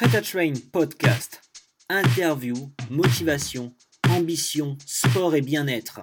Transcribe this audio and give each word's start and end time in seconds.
Prêt 0.00 0.16
à 0.16 0.22
Train 0.22 0.54
podcast. 0.72 1.42
Interview, 1.90 2.54
motivation, 2.88 3.74
ambition, 4.08 4.78
sport 4.86 5.34
et 5.34 5.42
bien-être. 5.42 6.00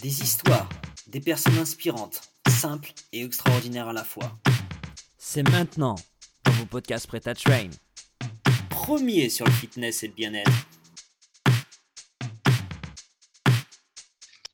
Des 0.00 0.22
histoires, 0.22 0.68
des 1.08 1.18
personnes 1.18 1.58
inspirantes, 1.58 2.20
simples 2.48 2.92
et 3.12 3.24
extraordinaires 3.24 3.88
à 3.88 3.92
la 3.92 4.04
fois. 4.04 4.38
C'est 5.18 5.42
maintenant 5.50 5.96
dans 6.44 6.52
vos 6.52 6.66
podcasts 6.66 7.08
Prêt 7.08 7.26
à 7.26 7.34
Train. 7.34 7.70
Premier 8.70 9.28
sur 9.28 9.44
le 9.44 9.50
fitness 9.50 10.04
et 10.04 10.06
le 10.06 10.14
bien-être. 10.14 10.52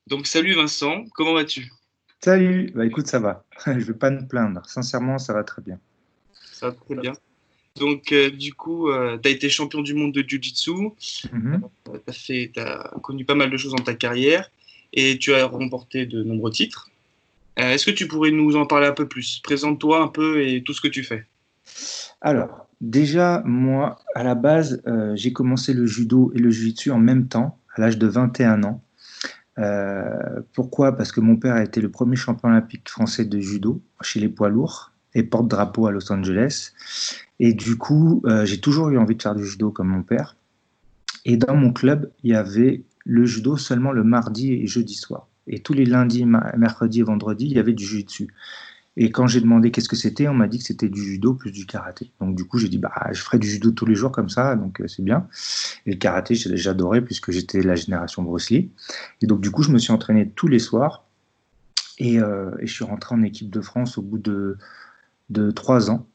Donc 0.07 0.27
salut 0.27 0.55
Vincent, 0.55 1.05
comment 1.13 1.35
vas-tu? 1.35 1.71
Salut, 2.25 2.73
bah 2.75 2.87
écoute 2.87 3.07
ça 3.07 3.19
va, 3.19 3.45
je 3.67 3.73
vais 3.73 3.93
pas 3.93 4.09
me 4.09 4.27
plaindre, 4.27 4.65
sincèrement 4.65 5.19
ça 5.19 5.35
va 5.35 5.45
très 5.45 5.61
bien. 5.61 5.79
Ça 6.53 6.71
va 6.71 6.73
très 6.73 6.95
bien. 6.95 7.13
Donc, 7.79 8.13
euh, 8.13 8.31
du 8.31 8.55
coup, 8.55 8.89
euh, 8.89 9.19
tu 9.23 9.29
as 9.29 9.33
été 9.33 9.49
champion 9.49 9.81
du 9.81 9.95
monde 9.95 10.13
de 10.13 10.23
Jiu-Jitsu. 10.27 10.73
Mhm. 11.33 11.63
tu 12.05 12.51
as, 12.57 12.95
connu 13.03 13.25
pas 13.25 13.35
mal 13.35 13.51
de 13.51 13.57
choses 13.57 13.73
dans 13.73 13.85
ta 13.85 13.95
carrière 13.95 14.51
et 14.93 15.19
tu 15.19 15.35
as 15.35 15.47
remporté 15.47 16.07
de 16.07 16.23
nombreux 16.23 16.51
titres. 16.51 16.91
Euh, 17.59 17.73
est-ce 17.73 17.87
que 17.87 17.91
tu 17.91 18.07
pourrais 18.07 18.31
nous 18.31 18.57
en 18.57 18.67
parler 18.67 18.87
un 18.87 18.93
peu 18.93 19.09
plus? 19.09 19.41
Présente-toi 19.43 20.01
un 20.03 20.09
peu 20.09 20.47
et 20.47 20.63
tout 20.63 20.73
ce 20.73 20.81
que 20.81 20.89
tu 20.89 21.03
fais. 21.03 21.27
Alors, 22.21 22.67
déjà, 22.81 23.43
moi, 23.45 23.99
à 24.15 24.23
la 24.23 24.35
base, 24.35 24.83
j'ai 25.15 25.33
commencé 25.33 25.75
le 25.75 25.87
judo 25.87 26.33
et 26.35 26.39
le 26.39 26.51
jiu-jitsu 26.51 26.91
en 26.91 26.99
même 26.99 27.29
temps, 27.29 27.59
à 27.75 27.81
l'âge 27.81 27.99
de 27.99 28.07
21 28.07 28.63
ans. 28.65 28.83
pourquoi? 30.53 30.97
Parce 30.97 31.13
que 31.13 31.21
mon 31.21 31.37
père 31.37 31.55
a 31.55 31.63
été 31.63 31.81
le 31.81 31.91
premier 31.91 32.17
champion 32.17 32.49
olympique 32.49 32.89
français 32.89 33.25
de 33.25 33.39
judo 33.39 33.83
chez 34.01 34.21
les 34.21 34.29
poids 34.29 34.49
lourds 34.49 34.93
et 35.15 35.23
porte-drapeau 35.23 35.87
à 35.87 35.93
Los 35.93 36.13
Angeles. 36.13 36.73
Et 37.41 37.53
du 37.53 37.77
coup, 37.77 38.23
euh, 38.27 38.45
j'ai 38.45 38.61
toujours 38.61 38.91
eu 38.91 38.99
envie 38.99 39.17
de 39.17 39.23
faire 39.23 39.35
du 39.35 39.45
judo 39.45 39.71
comme 39.71 39.89
mon 39.89 40.03
père. 40.03 40.37
Et 41.25 41.37
dans 41.37 41.55
mon 41.55 41.73
club, 41.73 42.11
il 42.25 42.31
y 42.31 42.35
avait 42.35 42.83
le 43.05 43.25
judo 43.25 43.57
seulement 43.57 43.93
le 43.93 44.05
mardi 44.05 44.53
et 44.53 44.67
jeudi 44.67 44.95
soir. 44.95 45.29
Et 45.47 45.61
tous 45.61 45.73
les 45.73 45.87
lundis, 45.87 46.27
mercredis 46.27 47.01
et 47.01 47.03
vendredis, 47.03 47.47
il 47.47 47.53
y 47.53 47.59
avait 47.59 47.73
du 47.73 47.85
jiu-jitsu. 47.85 48.29
Et 49.01 49.13
quand 49.13 49.29
j'ai 49.29 49.41
demandé 49.41 49.71
qu'est-ce 49.71 49.89
que 49.89 49.97
c'était, 49.97 50.27
on 50.27 50.35
m'a 50.35 50.49
dit 50.49 50.59
que 50.59 50.65
c'était 50.65 50.89
du 50.89 51.01
judo 51.01 51.33
plus 51.33 51.53
du 51.53 51.67
karaté. 51.67 52.11
Donc 52.21 52.35
du 52.35 52.45
coup, 52.45 52.59
j'ai 52.59 52.69
dit 52.69 52.79
bah 52.79 52.93
je 53.13 53.23
ferai 53.23 53.39
du 53.39 53.49
judo 53.49 53.71
tous 53.71 53.87
les 53.87 53.95
jours 53.95 54.11
comme 54.11 54.29
ça, 54.29 54.57
donc 54.57 54.81
euh, 54.81 54.89
c'est 54.89 55.05
bien. 55.05 55.29
Et 55.87 55.93
le 55.93 55.97
karaté, 55.97 56.35
j'adorais 56.35 57.01
puisque 57.01 57.31
j'étais 57.31 57.63
la 57.63 57.77
génération 57.77 58.25
Bruce 58.25 58.51
Lee. 58.51 58.71
Et 59.23 59.27
donc 59.27 59.41
du 59.41 59.53
coup, 59.53 59.63
je 59.63 59.71
me 59.71 59.79
suis 59.79 59.93
entraîné 59.93 60.29
tous 60.29 60.49
les 60.49 60.59
soirs. 60.59 61.05
Et, 61.99 62.21
euh, 62.21 62.51
et 62.61 62.67
je 62.67 62.73
suis 62.73 62.85
rentré 62.85 63.15
en 63.15 63.23
équipe 63.23 63.51
de 63.51 63.61
France 63.61 63.99
au 63.99 64.03
bout 64.03 64.19
de, 64.19 64.59
de 65.31 65.51
trois 65.51 65.91
ans. 65.91 66.07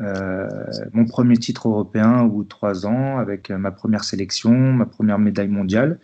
Euh, 0.00 0.48
mon 0.92 1.04
premier 1.04 1.36
titre 1.36 1.68
européen 1.68 2.22
ou 2.24 2.42
trois 2.44 2.86
ans 2.86 3.18
avec 3.18 3.50
ma 3.50 3.70
première 3.70 4.04
sélection, 4.04 4.52
ma 4.52 4.86
première 4.86 5.18
médaille 5.18 5.48
mondiale 5.48 5.98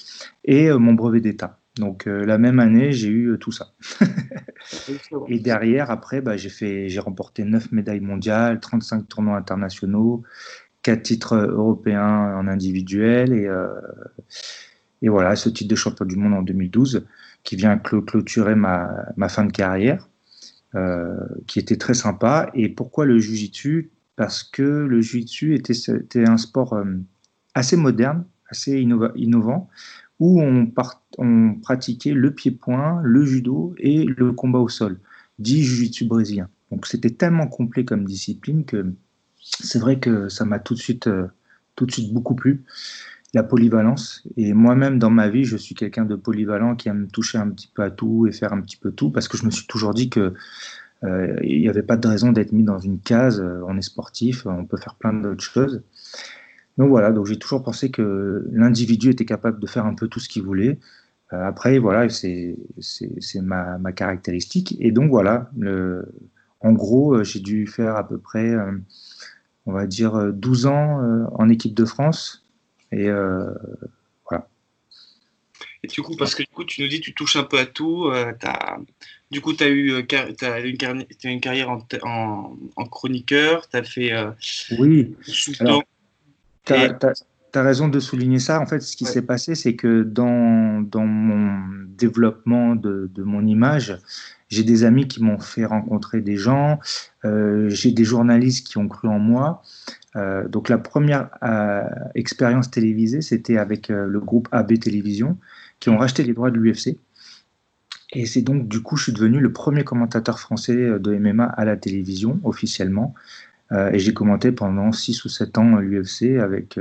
et 0.45 0.69
euh, 0.69 0.79
mon 0.79 0.93
brevet 0.93 1.21
d'État. 1.21 1.61
Donc 1.77 2.07
euh, 2.07 2.25
la 2.25 2.37
même 2.37 2.61
année, 2.61 2.93
j'ai 2.93 3.09
eu 3.09 3.39
tout 3.39 3.53
ça. 3.53 3.73
et 5.29 5.39
derrière, 5.39 5.91
après, 5.91 6.21
bah, 6.21 6.37
j'ai 6.37 6.51
fait, 6.51 6.89
j'ai 6.89 7.01
remporté 7.01 7.45
neuf 7.45 7.73
médailles 7.73 8.01
mondiales, 8.01 8.61
35 8.61 9.09
tournois 9.09 9.37
internationaux, 9.37 10.23
quatre 10.83 11.03
titres 11.03 11.37
européens 11.37 12.37
en 12.37 12.49
individuel 12.49 13.33
et, 13.33 13.51
et 15.03 15.09
voilà, 15.09 15.37
ce 15.37 15.49
titre 15.49 15.71
de 15.71 15.77
champion 15.77 16.05
du 16.05 16.17
monde 16.17 16.35
en 16.35 16.43
2012 16.43 17.07
qui 17.43 17.57
vient 17.57 17.79
clôturer 17.79 18.55
ma, 18.55 19.07
ma 19.17 19.29
fin 19.29 19.45
de 19.45 19.53
carrière. 19.53 20.09
Euh, 20.75 21.17
qui 21.47 21.59
était 21.59 21.77
très 21.77 21.95
sympa. 21.95 22.51
Et 22.53 22.69
pourquoi 22.69 23.07
le 23.07 23.19
Jiu-Jitsu? 23.19 23.93
Parce 24.17 24.43
que 24.43 24.63
le 24.63 25.01
Jiu-Jitsu 25.01 25.55
était, 25.55 26.25
un 26.27 26.37
sport 26.37 26.73
euh, 26.75 26.85
assez 27.55 27.77
moderne, 27.77 28.25
assez 28.51 28.81
innovant, 28.81 29.71
où 30.19 30.43
on, 30.43 30.71
on, 31.19 31.55
pratiquait 31.55 32.13
le 32.13 32.33
pied-point, 32.33 33.01
le 33.03 33.25
judo 33.25 33.75
et 33.79 34.05
le 34.05 34.33
combat 34.33 34.59
au 34.59 34.69
sol, 34.69 34.99
dit 35.39 35.63
Jiu-Jitsu 35.63 36.07
brésilien. 36.07 36.49
Donc 36.71 36.87
c'était 36.87 37.11
tellement 37.11 37.47
complet 37.47 37.85
comme 37.85 38.05
discipline 38.05 38.65
que 38.65 38.93
c'est 39.41 39.79
vrai 39.79 39.99
que 40.01 40.29
ça 40.29 40.45
m'a 40.45 40.59
tout 40.59 40.75
de 40.75 40.81
suite, 40.81 41.07
euh, 41.07 41.29
tout 41.77 41.87
de 41.87 41.93
suite 41.93 42.13
beaucoup 42.13 42.35
plu 42.35 42.65
la 43.37 43.43
polyvalence. 43.43 44.27
Et 44.39 44.55
moi-même, 44.55 44.99
dans 44.99 45.11
ma 45.11 45.29
vie, 45.29 45.45
je 45.45 45.59
suis 45.59 45.75
quelqu'un 45.75 46.07
de 46.07 46.17
polyvalent 46.17 46.75
qui 46.75 46.89
aime 46.89 47.07
toucher 47.09 47.37
un 47.37 47.51
petit 47.51 47.71
peu 47.73 47.83
à 47.83 47.91
tout 47.91 48.27
et 48.27 48.33
faire 48.33 48.55
un 48.55 48.63
petit 48.63 48.79
peu 48.79 48.91
tout, 48.93 49.11
parce 49.11 49.29
que 49.29 49.37
je 49.37 49.45
me 49.45 49.51
suis 49.51 49.67
toujours 49.67 49.93
dit 49.93 50.09
que 50.09 50.33
euh, 51.05 51.37
il 51.43 51.61
n'y 51.61 51.69
avait 51.69 51.83
pas 51.83 51.99
de 51.99 52.09
raison 52.09 52.33
d'être 52.33 52.53
mis 52.53 52.65
dans 52.65 52.79
une 52.79 52.99
case. 52.99 53.41
Euh, 53.41 53.61
on 53.69 53.77
est 53.77 53.83
sportif, 53.83 54.47
on 54.47 54.65
peut 54.65 54.79
faire 54.79 54.95
plein 54.95 55.13
d'autres 55.13 55.45
choses. 55.45 55.83
Donc 56.79 56.89
voilà, 56.89 57.13
donc 57.13 57.27
j'ai 57.27 57.39
toujours 57.39 57.63
pensé 57.63 57.91
que 57.91 58.47
l'individu 58.53 59.11
était 59.11 59.27
capable 59.27 59.61
de 59.61 59.67
faire 59.67 59.85
un 59.85 59.95
peu 59.95 60.09
tout 60.09 60.19
ce 60.19 60.31
qu'il 60.31 60.43
voulait. 60.43 60.79
Euh, 61.35 61.45
après, 61.47 61.79
voilà, 61.79 62.09
c'est 62.09 62.57
ma, 63.43 63.77
ma, 63.77 63.93
caractéristique. 63.93 64.77
Et 64.81 64.93
donc 64.93 65.11
voilà, 65.11 65.51
le, 65.59 66.07
en 66.61 66.73
gros, 66.73 67.23
j'ai 67.23 67.41
dû 67.41 67.67
faire 67.67 67.97
à 67.97 68.09
peu 68.09 68.17
près, 68.17 68.55
on 69.67 69.73
va 69.73 69.87
dire, 69.87 70.33
12 70.33 70.67
ans 70.67 71.29
en 71.35 71.49
équipe 71.51 71.75
de 71.75 71.85
France. 71.85 72.46
Et 72.93 73.09
euh, 73.09 73.51
voilà. 74.29 74.49
Et 75.83 75.89
du 75.89 76.03
coup, 76.03 76.17
parce 76.17 76.35
que 76.35 76.43
du 76.43 76.49
coup, 76.49 76.65
tu 76.65 76.83
nous 76.83 76.89
dis 76.89 77.01
tu 77.01 77.15
touches 77.15 77.37
un 77.37 77.45
peu 77.45 77.59
à 77.59 77.67
tout. 77.67 78.07
Euh, 78.07 78.33
as, 78.43 78.79
du 79.31 79.41
coup, 79.41 79.53
tu 79.53 79.65
as 79.65 79.69
eu 79.69 79.93
euh, 79.93 80.03
as 80.43 80.61
une, 80.61 81.07
une, 81.25 81.41
carrière 81.41 81.71
en, 81.71 82.57
en, 82.77 82.87
chroniqueur, 82.87 83.69
tu 83.69 83.77
as 83.77 83.83
fait. 83.83 84.13
oui. 84.79 85.17
Tu 86.65 86.73
as, 86.73 87.63
raison 87.63 87.89
de 87.89 88.01
souligner 88.01 88.39
ça. 88.39 88.61
En 88.61 88.67
fait, 88.67 88.81
ce 88.81 88.97
qui 88.97 89.07
s'est 89.07 89.23
passé, 89.23 89.55
c'est 89.55 89.77
que 89.77 90.03
dans, 90.03 90.83
dans 90.83 91.07
mon 91.07 91.87
développement 91.89 92.77
de, 92.77 93.11
de 93.15 93.23
mon 93.23 93.47
image, 93.47 93.99
j'ai 94.49 94.63
des 94.63 94.85
amis 94.85 95.09
qui 95.09 95.23
m'ont 95.23 95.39
fait 95.39 95.65
rencontrer 95.65 96.21
des 96.21 96.37
gens, 96.37 96.79
euh, 97.25 97.69
j'ai 97.69 97.93
des 97.93 98.05
journalistes 98.05 98.67
qui 98.67 98.79
ont 98.79 98.89
cru 98.89 99.09
en 99.09 99.19
moi. 99.19 99.63
Euh, 100.15 100.47
donc 100.49 100.69
la 100.69 100.79
première 100.79 101.31
euh, 101.43 101.83
expérience 102.15 102.71
télévisée, 102.71 103.23
c'était 103.23 103.59
avec 103.59 103.89
le 103.89 104.21
groupe 104.21 104.49
AB 104.53 104.79
Télévision, 104.79 105.37
qui 105.81 105.91
ont 105.91 105.99
racheté 105.99 106.23
les 106.23 106.33
droits 106.33 106.51
de 106.51 106.59
l'UFC. 106.59 106.99
Et 108.13 108.25
c'est 108.25 108.43
donc 108.43 108.69
du 108.69 108.83
coup, 108.83 108.97
je 108.97 109.05
suis 109.05 109.13
devenu 109.13 109.41
le 109.41 109.53
premier 109.53 109.83
commentateur 109.85 110.39
français 110.39 110.99
de 110.99 111.17
MMA 111.17 111.45
à 111.45 111.65
la 111.65 111.77
télévision, 111.77 112.41
officiellement. 112.45 113.15
et 113.73 113.99
j'ai 113.99 114.15
commenté 114.15 114.53
pendant 114.53 114.93
6 114.93 115.25
ou 115.25 115.29
7 115.29 115.59
ans 115.59 115.77
l'UFC 115.77 116.39
avec 116.41 116.79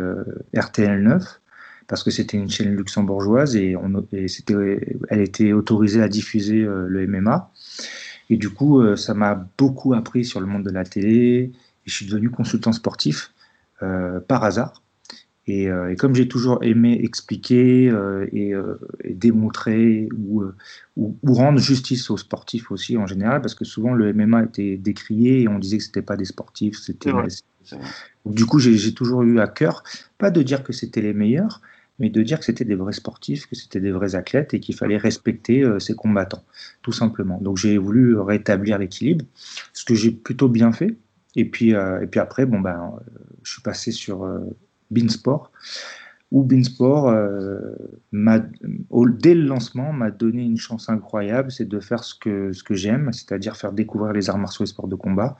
RTL 0.55 1.01
9 1.01 1.41
parce 1.87 2.03
que 2.03 2.11
c'était 2.11 2.37
une 2.37 2.49
chaîne 2.49 2.75
luxembourgeoise 2.75 3.55
et, 3.55 3.75
on, 3.75 4.05
c'était, 4.27 4.97
elle 5.09 5.21
était 5.21 5.53
autorisée 5.53 6.01
à 6.01 6.07
diffuser 6.07 6.63
euh, 6.63 6.87
le 6.87 7.07
MMA. 7.07 7.51
Et 8.29 8.37
du 8.37 8.49
coup, 8.49 8.81
euh, 8.81 8.95
ça 8.95 9.13
m'a 9.13 9.47
beaucoup 9.57 9.93
appris 9.93 10.25
sur 10.25 10.39
le 10.39 10.47
monde 10.47 10.63
de 10.63 10.71
la 10.71 10.83
télé. 10.83 11.51
Et 11.51 11.51
je 11.85 11.93
suis 11.93 12.07
devenu 12.07 12.29
consultant 12.29 12.71
sportif 12.71 13.31
euh, 13.83 14.19
par 14.19 14.43
hasard. 14.43 14.81
Et, 15.47 15.67
comme 15.99 16.15
j'ai 16.15 16.27
toujours 16.27 16.63
aimé 16.63 16.99
expliquer 17.03 17.93
et, 18.31 18.53
démontrer 19.07 20.09
ou, 20.17 20.41
ou, 20.97 21.33
rendre 21.35 21.59
justice 21.59 22.09
aux 22.09 22.17
sportifs 22.17 22.71
aussi 22.71 22.97
en 22.97 23.05
général, 23.05 23.41
parce 23.41 23.53
que 23.53 23.63
souvent 23.63 23.93
le 23.93 24.11
MMA 24.11 24.45
était 24.45 24.75
décrié 24.75 25.43
et 25.43 25.47
on 25.47 25.59
disait 25.59 25.77
que 25.77 25.83
c'était 25.83 26.01
pas 26.01 26.17
des 26.17 26.25
sportifs. 26.25 26.79
C'était, 26.79 27.11
du 28.25 28.47
coup, 28.47 28.57
j'ai 28.57 28.93
toujours 28.95 29.21
eu 29.21 29.39
à 29.39 29.47
cœur, 29.47 29.83
pas 30.17 30.31
de 30.31 30.41
dire 30.41 30.63
que 30.63 30.73
c'était 30.73 31.01
les 31.01 31.13
meilleurs, 31.13 31.61
mais 31.99 32.09
de 32.09 32.21
dire 32.23 32.39
que 32.39 32.45
c'était 32.45 32.65
des 32.65 32.75
vrais 32.75 32.93
sportifs, 32.93 33.47
que 33.47 33.55
c'était 33.55 33.79
des 33.79 33.91
vrais 33.91 34.15
athlètes 34.15 34.53
et 34.53 34.59
qu'il 34.59 34.75
fallait 34.75 34.97
respecter 34.97 35.63
euh, 35.63 35.79
ces 35.79 35.95
combattants, 35.95 36.43
tout 36.81 36.91
simplement. 36.91 37.39
Donc 37.41 37.57
j'ai 37.57 37.77
voulu 37.77 38.19
rétablir 38.19 38.77
l'équilibre, 38.77 39.25
ce 39.73 39.85
que 39.85 39.95
j'ai 39.95 40.11
plutôt 40.11 40.49
bien 40.49 40.71
fait. 40.71 40.95
Et 41.35 41.45
puis, 41.45 41.73
euh, 41.73 42.01
et 42.01 42.07
puis 42.07 42.19
après, 42.19 42.45
bon, 42.45 42.59
ben, 42.59 42.93
euh, 42.95 42.99
je 43.43 43.53
suis 43.53 43.61
passé 43.61 43.91
sur 43.91 44.27
Beansport, 44.91 45.51
où 46.31 46.43
Beansport, 46.43 47.11
dès 48.11 49.35
le 49.35 49.43
lancement, 49.43 49.93
m'a 49.93 50.11
donné 50.11 50.43
une 50.43 50.57
chance 50.57 50.89
incroyable, 50.89 51.51
c'est 51.51 51.67
de 51.67 51.79
faire 51.79 52.03
ce 52.03 52.15
que, 52.15 52.51
ce 52.51 52.63
que 52.63 52.73
j'aime, 52.73 53.13
c'est-à-dire 53.13 53.55
faire 53.55 53.71
découvrir 53.71 54.11
les 54.11 54.29
arts 54.29 54.37
martiaux 54.37 54.65
et 54.65 54.67
sports 54.67 54.87
de 54.87 54.95
combat 54.95 55.37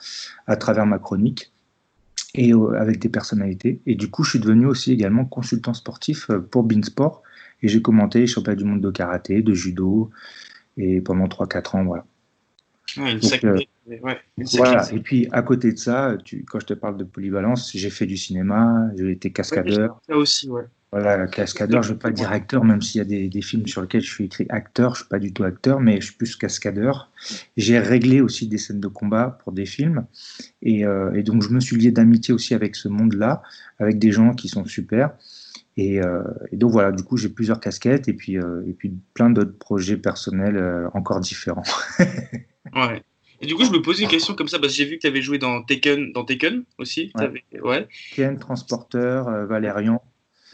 à 0.47 0.55
travers 0.55 0.85
ma 0.85 0.99
chronique 0.99 1.51
et 2.37 2.51
avec 2.77 2.99
des 2.99 3.09
personnalités. 3.09 3.81
Et 3.85 3.95
du 3.95 4.09
coup, 4.09 4.23
je 4.23 4.31
suis 4.31 4.39
devenu 4.39 4.65
aussi 4.65 4.91
également 4.91 5.25
consultant 5.25 5.73
sportif 5.73 6.29
euh, 6.29 6.39
pour 6.39 6.63
Beansport 6.63 7.23
et 7.61 7.67
j'ai 7.67 7.81
commenté 7.81 8.19
les 8.19 8.27
championnats 8.27 8.57
du 8.57 8.65
monde 8.65 8.81
de 8.81 8.91
karaté, 8.91 9.41
de 9.41 9.53
judo 9.53 10.09
et 10.77 11.01
pendant 11.01 11.25
3-4 11.25 11.77
ans, 11.77 11.85
voilà. 11.85 12.05
Euh, 12.97 13.59
voilà. 14.53 14.93
Et 14.93 14.99
puis 14.99 15.27
à 15.31 15.41
côté 15.41 15.71
de 15.71 15.77
ça, 15.77 16.17
tu, 16.23 16.43
quand 16.43 16.59
je 16.59 16.65
te 16.65 16.73
parle 16.73 16.97
de 16.97 17.03
polyvalence, 17.03 17.71
j'ai 17.73 17.89
fait 17.89 18.05
du 18.05 18.17
cinéma, 18.17 18.89
j'ai 18.97 19.11
été 19.11 19.31
cascadeur. 19.31 19.99
ça 20.07 20.17
aussi, 20.17 20.49
ouais. 20.49 20.63
Voilà, 20.97 21.27
cascadeur, 21.27 21.83
je 21.83 21.89
ne 21.89 21.93
veux 21.93 21.99
pas 21.99 22.11
dire 22.11 22.31
acteur, 22.31 22.63
même 22.63 22.81
s'il 22.81 22.99
y 22.99 23.01
a 23.01 23.05
des, 23.05 23.27
des, 23.27 23.41
films 23.41 23.67
sur 23.67 23.81
lesquels 23.81 23.99
je 23.99 24.09
suis 24.09 24.23
écrit 24.23 24.45
acteur, 24.47 24.95
je 24.95 25.01
ne 25.01 25.03
suis 25.03 25.09
pas 25.09 25.19
du 25.19 25.33
tout 25.33 25.43
acteur, 25.43 25.81
mais 25.81 25.99
je 25.99 26.05
suis 26.05 26.15
plus 26.15 26.37
cascadeur. 26.37 27.11
J'ai 27.57 27.79
réglé 27.79 28.21
aussi 28.21 28.47
des 28.47 28.57
scènes 28.57 28.79
de 28.79 28.87
combat 28.87 29.37
pour 29.43 29.51
des 29.51 29.65
films, 29.65 30.05
et, 30.61 30.85
euh, 30.85 31.13
et 31.13 31.23
donc 31.23 31.41
je 31.41 31.49
me 31.49 31.59
suis 31.59 31.75
lié 31.75 31.91
d'amitié 31.91 32.33
aussi 32.33 32.53
avec 32.53 32.77
ce 32.77 32.87
monde-là, 32.87 33.43
avec 33.77 33.99
des 33.99 34.13
gens 34.13 34.33
qui 34.33 34.47
sont 34.47 34.63
super. 34.63 35.11
Et, 35.75 36.01
euh, 36.01 36.23
et 36.53 36.55
donc 36.55 36.71
voilà, 36.71 36.93
du 36.93 37.03
coup 37.03 37.17
j'ai 37.17 37.27
plusieurs 37.27 37.59
casquettes 37.59 38.07
et 38.07 38.13
puis, 38.13 38.37
euh, 38.37 38.63
et 38.65 38.71
puis 38.71 38.93
plein 39.13 39.29
d'autres 39.29 39.57
projets 39.57 39.97
personnels 39.97 40.89
encore 40.93 41.19
différents. 41.19 41.63
ouais. 42.73 43.03
Et 43.41 43.47
du 43.47 43.55
coup, 43.55 43.65
je 43.65 43.71
me 43.71 43.81
posais 43.81 44.03
une 44.03 44.09
question 44.09 44.33
comme 44.33 44.47
ça, 44.47 44.59
parce 44.59 44.71
que 44.71 44.77
j'ai 44.77 44.85
vu 44.85 44.95
que 44.95 45.01
tu 45.01 45.07
avais 45.07 45.21
joué 45.21 45.39
dans 45.39 45.61
Taken, 45.61 46.13
dans 46.13 46.23
Taken 46.23 46.63
aussi. 46.77 47.11
Ouais. 47.15 47.25
Avais... 47.25 47.43
ouais. 47.61 47.85
Taken, 48.15 48.39
Transporteur, 48.39 49.45
Valérian. 49.45 50.01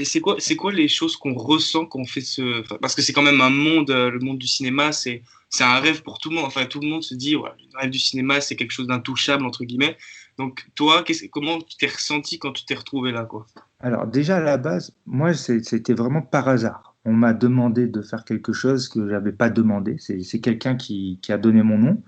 Et 0.02 0.06
c'est 0.06 0.20
quoi, 0.20 0.36
c'est 0.40 0.56
quoi 0.56 0.72
les 0.72 0.88
choses 0.88 1.16
qu'on 1.16 1.36
ressent 1.36 1.86
quand 1.86 2.00
on 2.00 2.06
fait 2.06 2.22
ce. 2.22 2.64
Parce 2.80 2.96
que 2.96 3.04
c'est 3.04 3.14
quand 3.14 3.22
même 3.22 3.40
un 3.40 3.52
monde, 3.52 3.92
euh, 3.92 4.10
le 4.10 4.18
monde 4.18 4.40
du 4.40 4.48
cinéma, 4.48 4.92
c'est, 4.92 5.22
c'est 5.50 5.64
un 5.64 5.80
rêve 5.80 6.02
pour 6.02 6.18
tout 6.18 6.30
le 6.32 6.38
monde. 6.38 6.46
Enfin, 6.46 6.66
tout 6.66 6.80
le 6.80 6.88
monde 6.88 7.04
se 7.04 7.14
dit, 7.14 7.34
le 7.34 7.42
rêve 7.80 7.92
du 7.92 8.00
cinéma, 8.00 8.42
c'est 8.42 8.56
quelque 8.56 8.72
chose 8.72 8.88
d'intouchable, 8.88 9.46
entre 9.46 9.64
guillemets. 9.64 9.96
Donc, 10.40 10.66
toi, 10.74 11.04
comment 11.32 11.60
tu 11.62 11.78
t'es 11.78 11.86
ressenti 11.86 12.40
quand 12.40 12.52
tu 12.52 12.66
t'es 12.66 12.74
retrouvé 12.74 13.12
là, 13.12 13.26
quoi? 13.26 13.46
Alors, 13.80 14.08
déjà, 14.08 14.38
à 14.38 14.40
la 14.40 14.58
base, 14.58 14.96
moi, 15.06 15.36
c'était 15.36 15.94
vraiment 15.94 16.24
par 16.24 16.48
hasard. 16.48 16.96
On 17.06 17.14
m'a 17.14 17.34
demandé 17.34 17.86
de 17.86 18.02
faire 18.02 18.26
quelque 18.26 18.54
chose 18.54 18.90
que 18.90 19.06
je 19.06 19.12
n'avais 19.12 19.34
pas 19.34 19.52
demandé. 19.52 19.98
C'est 20.00 20.40
quelqu'un 20.40 20.76
qui, 20.76 21.20
qui 21.22 21.32
a 21.32 21.38
donné 21.38 21.62
mon 21.62 21.78
nom. 21.78 22.02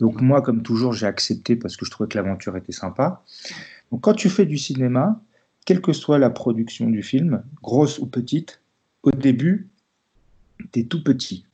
Donc 0.00 0.20
moi, 0.20 0.42
comme 0.42 0.62
toujours, 0.62 0.92
j'ai 0.92 1.06
accepté 1.06 1.56
parce 1.56 1.78
que 1.78 1.86
je 1.86 1.90
trouvais 1.90 2.08
que 2.08 2.18
l'aventure 2.18 2.56
était 2.58 2.72
sympa. 2.72 3.22
Donc 3.90 4.02
quand 4.02 4.14
tu 4.14 4.28
fais 4.28 4.44
du 4.44 4.58
cinéma, 4.58 5.20
quelle 5.64 5.80
que 5.80 5.92
soit 5.92 6.18
la 6.18 6.30
production 6.30 6.90
du 6.90 7.02
film, 7.02 7.42
grosse 7.62 7.98
ou 7.98 8.06
petite, 8.06 8.60
au 9.02 9.10
début, 9.10 9.68
tu 10.72 10.80
es 10.80 10.84
tout 10.84 11.02
petit. 11.02 11.46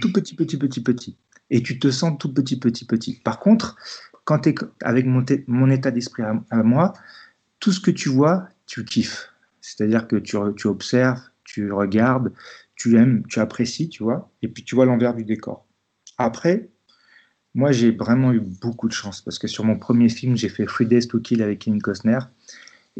Tout 0.00 0.12
petit, 0.12 0.34
petit, 0.34 0.56
petit, 0.56 0.82
petit. 0.82 1.16
Et 1.50 1.62
tu 1.62 1.78
te 1.78 1.90
sens 1.90 2.16
tout 2.18 2.32
petit, 2.32 2.58
petit, 2.58 2.84
petit. 2.84 3.20
Par 3.24 3.40
contre, 3.40 3.76
quand 4.24 4.46
avec 4.82 5.06
mon, 5.06 5.70
état 5.70 5.90
d'esprit 5.90 6.22
à, 6.22 6.62
moi, 6.62 6.92
tout 7.58 7.72
ce 7.72 7.80
que 7.80 7.90
tu 7.90 8.08
vois, 8.08 8.48
tu 8.66 8.84
kiffes. 8.84 9.32
C'est-à-dire 9.60 10.06
que 10.06 10.16
tu, 10.16 10.36
tu 10.56 10.66
observes, 10.68 11.20
tu 11.44 11.72
regardes, 11.72 12.32
tu 12.76 12.96
aimes, 12.96 13.24
tu 13.28 13.40
apprécies, 13.40 13.88
tu 13.88 14.04
vois, 14.04 14.30
et 14.42 14.48
puis 14.48 14.62
tu 14.62 14.74
vois 14.74 14.86
l'envers 14.86 15.14
du 15.14 15.24
décor. 15.24 15.66
Après, 16.16 16.70
moi, 17.54 17.72
j'ai 17.72 17.90
vraiment 17.90 18.32
eu 18.32 18.40
beaucoup 18.40 18.86
de 18.86 18.92
chance 18.92 19.20
parce 19.20 19.38
que 19.38 19.48
sur 19.48 19.64
mon 19.64 19.76
premier 19.76 20.08
film, 20.08 20.36
j'ai 20.36 20.48
fait 20.48 20.66
Free 20.66 20.86
Days 20.86 21.08
to 21.08 21.18
Kill 21.18 21.42
avec 21.42 21.58
Kevin 21.58 21.82
Costner. 21.82 22.20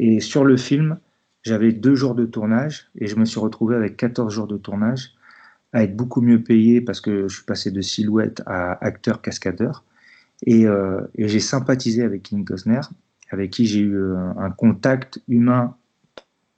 Et 0.03 0.21
sur 0.21 0.47
le 0.47 0.57
film, 0.57 0.99
j'avais 1.43 1.73
deux 1.73 1.95
jours 1.95 2.15
de 2.15 2.25
tournage 2.25 2.91
et 2.99 3.07
je 3.07 3.17
me 3.17 3.27
suis 3.27 3.39
retrouvé 3.39 3.77
avec 3.77 3.99
14 3.99 4.33
jours 4.33 4.47
de 4.47 4.57
tournage 4.57 5.13
à 5.75 5.83
être 5.83 5.95
beaucoup 5.95 6.23
mieux 6.23 6.43
payé 6.43 6.81
parce 6.81 7.03
que 7.03 7.29
je 7.29 7.37
suis 7.37 7.45
passé 7.45 7.71
de 7.71 7.83
silhouette 7.83 8.43
à 8.47 8.83
acteur 8.83 9.21
cascadeur. 9.21 9.85
Et, 10.47 10.67
euh, 10.67 11.03
et 11.17 11.29
j'ai 11.29 11.39
sympathisé 11.39 12.03
avec 12.03 12.23
Kevin 12.23 12.47
Costner, 12.47 12.81
avec 13.29 13.51
qui 13.51 13.67
j'ai 13.67 13.81
eu 13.81 14.15
un, 14.17 14.39
un, 14.39 14.51
contact 14.51 15.21
humain, 15.29 15.77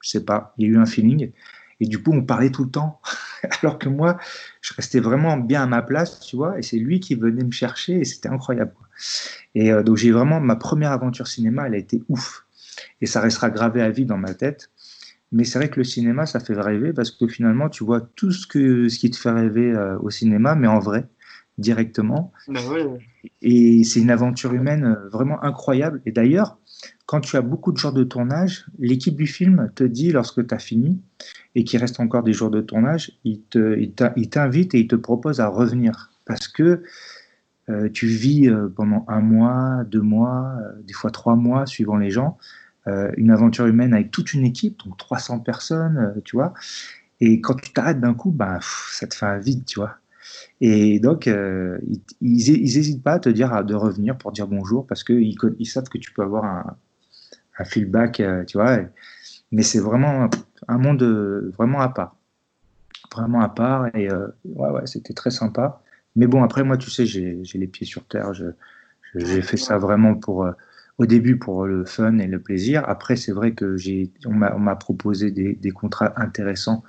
je 0.01 0.11
sais 0.11 0.25
pas, 0.25 0.55
il 0.57 0.69
y 0.69 0.71
a 0.71 0.75
eu 0.75 0.79
un 0.79 0.87
feeling. 0.87 1.33
Et 1.81 1.87
du 1.87 2.01
coup, 2.01 2.13
on 2.13 2.23
parlait 2.23 2.51
tout 2.51 2.63
le 2.63 2.71
temps. 2.71 3.01
Alors 3.63 3.81
que 3.81 3.89
moi, 3.89 4.19
je 4.61 4.73
restais 4.75 5.01
vraiment 5.01 5.37
bien 5.37 5.65
à 5.65 5.67
ma 5.67 5.83
place, 5.83 6.21
tu 6.21 6.37
vois, 6.37 6.61
et 6.61 6.63
c'est 6.63 6.79
lui 6.79 7.01
qui 7.01 7.17
venait 7.17 7.43
me 7.43 7.51
chercher, 7.51 7.95
et 7.95 8.05
c'était 8.05 8.29
incroyable. 8.29 8.73
Et 9.57 9.73
euh, 9.73 9.83
donc, 9.83 9.97
j'ai 9.97 10.13
vraiment, 10.13 10.39
ma 10.39 10.55
première 10.55 10.93
aventure 10.93 11.27
cinéma, 11.27 11.67
elle 11.67 11.75
a 11.75 11.79
été 11.79 12.05
ouf. 12.09 12.47
Et 13.01 13.07
ça 13.07 13.21
restera 13.21 13.51
gravé 13.51 13.83
à 13.83 13.91
vie 13.91 14.07
dans 14.07 14.19
ma 14.19 14.35
tête. 14.35 14.71
Mais 15.33 15.45
c'est 15.45 15.59
vrai 15.59 15.71
que 15.71 15.81
le 15.81 15.85
cinéma, 15.85 16.27
ça 16.27 16.41
fait 16.41 16.55
rêver, 16.55 16.93
parce 16.93 17.11
que 17.11 17.27
finalement, 17.27 17.71
tu 17.71 17.85
vois 17.85 18.01
tout 18.01 18.33
ce, 18.33 18.47
que, 18.47 18.89
ce 18.89 18.99
qui 18.99 19.11
te 19.11 19.17
fait 19.17 19.31
rêver 19.31 19.73
euh, 19.73 19.99
au 20.01 20.11
cinéma, 20.11 20.55
mais 20.55 20.67
en 20.67 20.79
vrai, 20.79 21.09
directement. 21.57 22.33
Ben 22.49 22.61
ouais. 22.69 22.99
Et 23.41 23.83
c'est 23.83 24.01
une 24.01 24.11
aventure 24.11 24.53
humaine 24.53 24.85
euh, 24.85 25.09
vraiment 25.09 25.43
incroyable. 25.43 26.03
Et 26.05 26.13
d'ailleurs, 26.13 26.59
quand 27.07 27.21
tu 27.21 27.37
as 27.37 27.41
beaucoup 27.41 27.73
de 27.73 27.79
jours 27.79 27.93
de 27.93 28.05
tournage, 28.05 28.67
l'équipe 28.79 29.17
du 29.17 29.27
film 29.27 29.71
te 29.75 29.85
dit, 29.85 30.13
lorsque 30.13 30.47
tu 30.47 30.55
as 30.55 30.59
fini, 30.59 31.01
et 31.55 31.65
qu'il 31.65 31.81
reste 31.81 31.99
encore 31.99 32.23
des 32.23 32.35
jours 32.35 32.51
de 32.51 32.61
tournage, 32.61 33.13
il 33.25 33.43
t'invite 33.43 34.75
et 34.75 34.81
il 34.81 34.87
te 34.87 34.97
propose 34.97 35.41
à 35.41 35.49
revenir. 35.49 36.11
Parce 36.27 36.49
que 36.49 36.83
euh, 37.69 37.89
tu 37.91 38.07
vis 38.07 38.49
euh, 38.49 38.69
pendant 38.69 39.05
un 39.09 39.21
mois, 39.21 39.85
deux 39.85 40.01
mois, 40.01 40.55
des 40.85 40.93
fois 40.93 41.11
trois 41.11 41.37
mois, 41.37 41.67
suivant 41.67 41.97
les 41.97 42.11
gens, 42.11 42.39
une 42.87 43.31
aventure 43.31 43.67
humaine 43.67 43.95
avec 43.95 44.11
toute 44.11 44.35
une 44.35 44.45
équipe, 44.45 44.79
donc 44.85 44.97
300 44.97 45.41
personnes, 45.41 45.99
euh, 45.99 46.21
tu 46.25 46.37
vois. 46.37 46.53
Et 47.21 47.41
quand 47.41 47.55
tu 47.55 47.73
t'arrêtes 47.73 48.01
d'un 48.01 48.15
coup, 48.15 48.33
pff, 48.33 48.91
ça 48.93 49.07
te 49.07 49.15
fait 49.15 49.27
un 49.27 49.39
vide, 49.39 49.65
tu 49.65 49.79
vois. 49.79 49.97
Et 50.61 50.99
donc, 51.01 51.29
euh, 51.29 51.79
ils 52.21 52.63
n'hésitent 52.63 53.03
pas 53.03 53.15
à 53.15 53.19
te 53.19 53.29
dire 53.29 53.65
de 53.65 53.75
revenir 53.75 54.17
pour 54.19 54.33
dire 54.33 54.49
bonjour 54.49 54.87
parce 54.87 55.05
qu'ils 55.05 55.37
ils 55.59 55.67
savent 55.67 55.89
que 55.89 55.99
tu 55.99 56.13
peux 56.13 56.23
avoir 56.23 56.45
un, 56.45 56.77
feedback, 57.65 58.19
euh, 58.19 58.45
tu 58.45 58.59
vois. 58.59 58.79
Mais 59.53 59.63
c'est 59.63 59.79
vraiment 59.79 60.29
un 60.67 60.79
monde 60.79 61.03
vraiment 61.57 61.81
à 61.81 61.89
part. 61.89 62.17
Vraiment 63.13 63.41
à 63.41 63.49
part. 63.49 63.95
Et 63.95 64.11
euh, 64.11 64.29
ouais, 64.45 64.71
ouais, 64.71 64.87
c'était 64.87 65.15
très 65.15 65.31
sympa. 65.31 65.81
Mais 66.17 66.27
bon, 66.27 66.43
après, 66.43 66.65
moi, 66.65 66.77
tu 66.77 66.91
sais, 66.91 67.07
j'ai 67.07 67.43
les 67.55 67.67
pieds 67.67 67.87
sur 67.87 68.05
terre. 68.07 68.33
J'ai 69.15 69.43
fait 69.43 69.57
ça 69.57 69.79
vraiment 69.79 70.15
pour, 70.15 70.45
euh, 70.45 70.53
au 70.99 71.07
début, 71.07 71.39
pour 71.39 71.67
le 71.67 71.85
fun 71.85 72.19
et 72.19 72.27
le 72.27 72.41
plaisir. 72.41 72.85
Après, 72.87 73.17
c'est 73.17 73.33
vrai 73.33 73.53
que 73.53 73.77
j'ai, 73.77 74.11
on 74.27 74.33
m'a 74.35 74.77
proposé 74.77 75.31
des, 75.31 75.55
des, 75.55 75.71
contrats 75.71 76.13
intéressants 76.17 76.85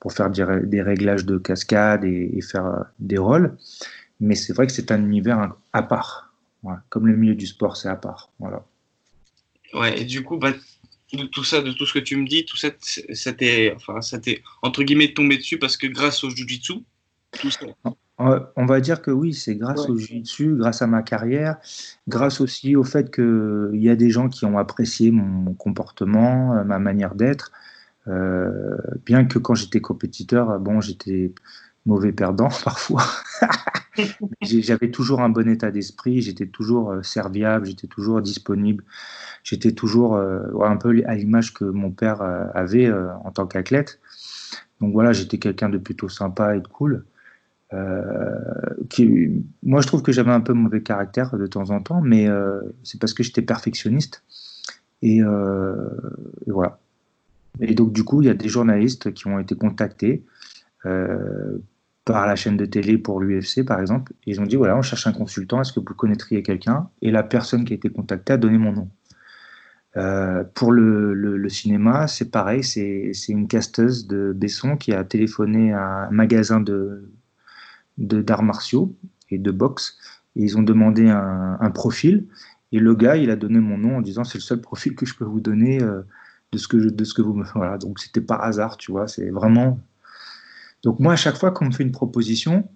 pour 0.00 0.12
faire 0.12 0.30
des, 0.30 0.82
réglages 0.82 1.24
de 1.26 1.38
cascade 1.38 2.04
et, 2.04 2.30
et 2.36 2.40
faire 2.40 2.66
euh, 2.66 2.82
des 2.98 3.18
rôles. 3.18 3.56
Mais 4.20 4.34
c'est 4.34 4.52
vrai 4.52 4.66
que 4.66 4.72
c'est 4.72 4.90
un 4.92 5.02
univers 5.02 5.54
à 5.72 5.82
part. 5.82 6.32
Voilà. 6.62 6.82
Comme 6.88 7.06
le 7.06 7.16
milieu 7.16 7.34
du 7.34 7.46
sport, 7.46 7.76
c'est 7.76 7.88
à 7.88 7.96
part. 7.96 8.30
Voilà. 8.38 8.64
Ouais, 9.74 10.00
et 10.00 10.04
du 10.04 10.22
coup, 10.22 10.38
bah, 10.38 10.52
de 11.12 11.24
tout 11.24 11.44
ça, 11.44 11.62
de 11.62 11.72
tout 11.72 11.86
ce 11.86 11.92
que 11.92 11.98
tu 11.98 12.16
me 12.16 12.26
dis, 12.26 12.44
tout 12.44 12.56
ça, 12.56 12.68
ça 13.12 13.32
t'est, 13.32 13.72
enfin, 13.74 14.00
ça 14.00 14.18
t'est 14.18 14.42
entre 14.62 14.82
guillemets 14.82 15.12
tombé 15.12 15.36
dessus 15.36 15.58
parce 15.58 15.76
que 15.76 15.86
grâce 15.86 16.24
au 16.24 16.30
jujitsu, 16.30 16.74
tout 17.40 17.50
ça. 17.50 17.66
On 18.18 18.66
va 18.66 18.80
dire 18.80 19.00
que 19.00 19.10
oui, 19.10 19.32
c'est 19.32 19.54
grâce 19.54 19.84
ouais. 19.84 19.90
au 19.90 19.96
jiu-jitsu, 19.96 20.56
grâce 20.56 20.82
à 20.82 20.86
ma 20.88 21.02
carrière, 21.02 21.58
grâce 22.08 22.40
aussi 22.40 22.74
au 22.74 22.82
fait 22.82 23.14
qu'il 23.14 23.80
y 23.80 23.88
a 23.90 23.96
des 23.96 24.10
gens 24.10 24.28
qui 24.28 24.44
ont 24.44 24.58
apprécié 24.58 25.10
mon 25.12 25.54
comportement, 25.54 26.54
euh, 26.54 26.64
ma 26.64 26.78
manière 26.80 27.14
d'être. 27.14 27.52
Euh, 28.08 28.76
bien 29.06 29.24
que 29.24 29.38
quand 29.38 29.54
j'étais 29.54 29.80
compétiteur, 29.80 30.58
bon, 30.58 30.80
j'étais 30.80 31.32
mauvais 31.86 32.12
perdant 32.12 32.48
parfois. 32.64 33.04
j'avais 34.42 34.90
toujours 34.90 35.20
un 35.20 35.28
bon 35.28 35.48
état 35.48 35.70
d'esprit, 35.70 36.22
j'étais 36.22 36.46
toujours 36.46 36.92
euh, 36.92 37.02
serviable, 37.02 37.66
j'étais 37.66 37.86
toujours 37.86 38.22
disponible, 38.22 38.84
j'étais 39.42 39.72
toujours 39.72 40.16
euh, 40.16 40.42
un 40.62 40.76
peu 40.76 41.02
à 41.06 41.14
l'image 41.14 41.54
que 41.54 41.64
mon 41.64 41.90
père 41.90 42.22
euh, 42.22 42.44
avait 42.54 42.90
en 42.92 43.30
tant 43.32 43.46
qu'athlète. 43.46 44.00
Donc 44.80 44.92
voilà, 44.92 45.12
j'étais 45.12 45.38
quelqu'un 45.38 45.68
de 45.68 45.78
plutôt 45.78 46.08
sympa 46.08 46.56
et 46.56 46.60
de 46.60 46.68
cool. 46.68 47.04
Euh, 47.74 48.38
qui, 48.88 49.30
moi, 49.62 49.80
je 49.80 49.86
trouve 49.86 50.02
que 50.02 50.12
j'avais 50.12 50.30
un 50.30 50.40
peu 50.40 50.52
mauvais 50.52 50.82
caractère 50.82 51.36
de 51.36 51.46
temps 51.46 51.70
en 51.70 51.80
temps, 51.80 52.00
mais 52.00 52.28
euh, 52.28 52.60
c'est 52.82 53.00
parce 53.00 53.12
que 53.12 53.22
j'étais 53.22 53.42
perfectionniste. 53.42 54.24
Et, 55.02 55.22
euh, 55.22 55.74
et, 56.46 56.50
voilà. 56.50 56.78
Et 57.60 57.74
donc, 57.74 57.92
du 57.92 58.04
coup, 58.04 58.22
il 58.22 58.26
y 58.26 58.30
a 58.30 58.34
des 58.34 58.48
journalistes 58.48 59.12
qui 59.12 59.26
ont 59.26 59.38
été 59.38 59.54
contactés 59.54 60.24
par 62.04 62.26
la 62.26 62.36
chaîne 62.36 62.56
de 62.56 62.64
télé 62.64 62.96
pour 62.96 63.20
l'UFC, 63.20 63.64
par 63.66 63.80
exemple. 63.80 64.14
Ils 64.24 64.40
ont 64.40 64.46
dit 64.46 64.56
voilà, 64.56 64.76
on 64.78 64.82
cherche 64.82 65.06
un 65.06 65.12
consultant, 65.12 65.60
est-ce 65.60 65.72
que 65.72 65.80
vous 65.80 65.94
connaîtriez 65.94 66.42
quelqu'un? 66.42 66.88
Et 67.02 67.10
la 67.10 67.22
personne 67.22 67.66
qui 67.66 67.74
a 67.74 67.76
été 67.76 67.90
contactée 67.90 68.32
a 68.32 68.36
donné 68.38 68.56
mon 68.56 68.72
nom. 68.72 68.88
Pour 70.54 70.72
le, 70.72 71.12
le 71.12 71.48
cinéma, 71.48 72.06
c'est 72.06 72.30
pareil, 72.30 72.62
c'est 72.64 73.12
une 73.28 73.48
casteuse 73.48 74.06
de 74.06 74.32
Besson 74.32 74.76
qui 74.76 74.94
a 74.94 75.04
téléphoné 75.04 75.72
à 75.74 76.06
un 76.06 76.10
magasin 76.10 76.60
de, 76.60 77.10
d'arts 77.98 78.42
martiaux 78.42 78.96
et 79.30 79.38
de 79.38 79.50
boxe. 79.50 79.98
Et 80.36 80.42
ils 80.42 80.56
ont 80.56 80.62
demandé 80.62 81.08
un, 81.08 81.58
un, 81.60 81.70
profil. 81.70 82.26
Et 82.72 82.78
le 82.78 82.94
gars, 82.94 83.16
il 83.16 83.30
a 83.30 83.36
donné 83.36 83.58
mon 83.58 83.78
nom 83.78 83.96
en 83.98 84.00
disant 84.00 84.24
c'est 84.24 84.38
le 84.38 84.42
seul 84.42 84.60
profil 84.60 84.94
que 84.94 85.04
je 85.04 85.14
peux 85.14 85.24
vous 85.24 85.40
donner 85.40 85.82
euh, 85.82 86.02
de, 86.52 86.58
ce 86.58 86.68
que 86.68 86.80
je, 86.80 86.88
de 86.88 87.04
ce 87.04 87.14
que 87.14 87.22
vous 87.22 87.34
me. 87.34 87.44
Voilà, 87.54 87.78
donc 87.78 87.98
c'était 87.98 88.20
par 88.20 88.42
hasard, 88.42 88.76
tu 88.76 88.92
vois. 88.92 89.08
C'est 89.08 89.30
vraiment. 89.30 89.80
Donc 90.82 91.00
moi, 91.00 91.14
à 91.14 91.16
chaque 91.16 91.36
fois 91.36 91.50
qu'on 91.50 91.66
me 91.66 91.72
fait 91.72 91.82
une 91.82 91.92
proposition, 91.92 92.68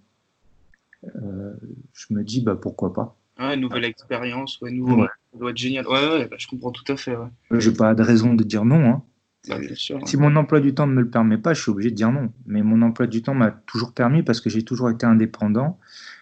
euh, 1.16 1.54
je 1.92 2.06
me 2.10 2.24
dis 2.24 2.40
bah 2.40 2.56
pourquoi 2.60 2.92
pas. 2.92 3.16
Ouais, 3.38 3.56
nouvelle 3.56 3.84
expérience, 3.84 4.60
ouais, 4.60 4.70
nouveau, 4.70 5.02
ouais. 5.02 5.08
ça 5.32 5.38
doit 5.38 5.50
être 5.50 5.56
génial. 5.56 5.86
Ouais, 5.86 6.08
ouais, 6.08 6.28
bah, 6.28 6.36
je 6.38 6.46
comprends 6.46 6.70
tout 6.70 6.90
à 6.92 6.96
fait. 6.96 7.16
Ouais. 7.16 7.28
J'ai 7.52 7.72
pas 7.72 7.94
de 7.94 8.02
raison 8.02 8.34
de 8.34 8.44
dire 8.44 8.64
non. 8.64 8.84
Hein. 8.84 9.02
Bah, 9.49 9.56
sûr, 9.75 9.99
si 10.06 10.16
mon 10.16 10.37
emploi 10.37 10.61
du 10.61 10.75
temps 10.75 10.87
ne 10.87 10.92
me 10.92 11.00
le 11.00 11.11
permet 11.11 11.38
pas, 11.38 11.52
je 11.52 11.62
suis 11.62 11.70
obligé 11.70 11.90
de 11.90 11.96
dire 11.96 12.12
non. 12.12 12.32
Mais 12.46 12.62
mon 12.62 12.80
emploi 12.82 13.06
du 13.06 13.22
temps 13.22 13.34
m'a 13.34 13.50
toujours 13.50 13.92
permis 13.92 14.22
parce 14.22 14.40
que 14.40 14.49
j'ai 14.50 14.62
toujours 14.62 14.90
été 14.90 15.04
indépendant. 15.04 15.78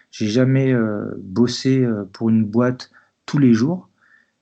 J'ai 0.09 0.27
jamais 0.27 0.73
euh, 0.73 1.05
bossé 1.19 1.83
euh, 1.83 2.03
pour 2.11 2.29
une 2.29 2.43
boîte 2.43 2.91
tous 3.25 3.37
les 3.37 3.53
jours. 3.53 3.89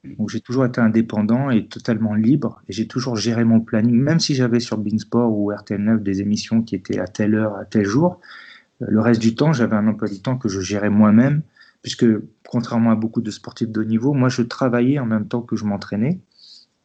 Donc 0.05 0.29
j'ai 0.29 0.39
toujours 0.39 0.65
été 0.65 0.79
indépendant 0.79 1.50
et 1.50 1.67
totalement 1.67 2.13
libre. 2.13 2.62
Et 2.69 2.74
j'ai 2.74 2.88
toujours 2.88 3.17
géré 3.17 3.43
mon 3.43 3.59
planning, 3.59 3.95
même 3.95 4.19
si 4.19 4.33
j'avais 4.33 4.62
sur 4.62 4.77
Beansport 4.77 5.31
ou 5.31 5.51
RTL9 5.51 6.01
des 6.01 6.21
émissions 6.21 6.62
qui 6.62 6.75
étaient 6.75 7.00
à 7.00 7.07
telle 7.07 7.36
heure, 7.36 7.57
à 7.57 7.65
tel 7.65 7.86
jour. 7.86 8.21
Euh, 8.81 8.86
le 8.89 9.01
reste 9.01 9.21
du 9.21 9.36
temps, 9.36 9.51
j'avais 9.51 9.75
un 9.75 9.88
emploi 9.88 10.07
du 10.07 10.21
temps 10.21 10.38
que 10.38 10.48
je 10.48 10.62
gérais 10.62 10.89
moi-même, 10.89 11.41
puisque 11.81 12.05
contrairement 12.48 12.91
à 12.91 12.95
beaucoup 12.95 13.21
de 13.21 13.29
sportifs 13.29 13.69
de 13.69 13.81
haut 13.81 13.86
niveau, 13.86 14.13
moi 14.13 14.29
je 14.29 14.41
travaillais 14.41 15.00
en 15.00 15.05
même 15.05 15.27
temps 15.27 15.41
que 15.41 15.57
je 15.57 15.65
m'entraînais. 15.65 16.19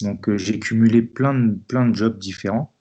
Donc 0.01 0.29
euh, 0.29 0.37
j'ai 0.37 0.59
cumulé 0.59 1.03
plein 1.03 1.35
de, 1.35 1.55
plein 1.55 1.89
de 1.89 1.95
jobs 1.95 2.19
différents. 2.19 2.75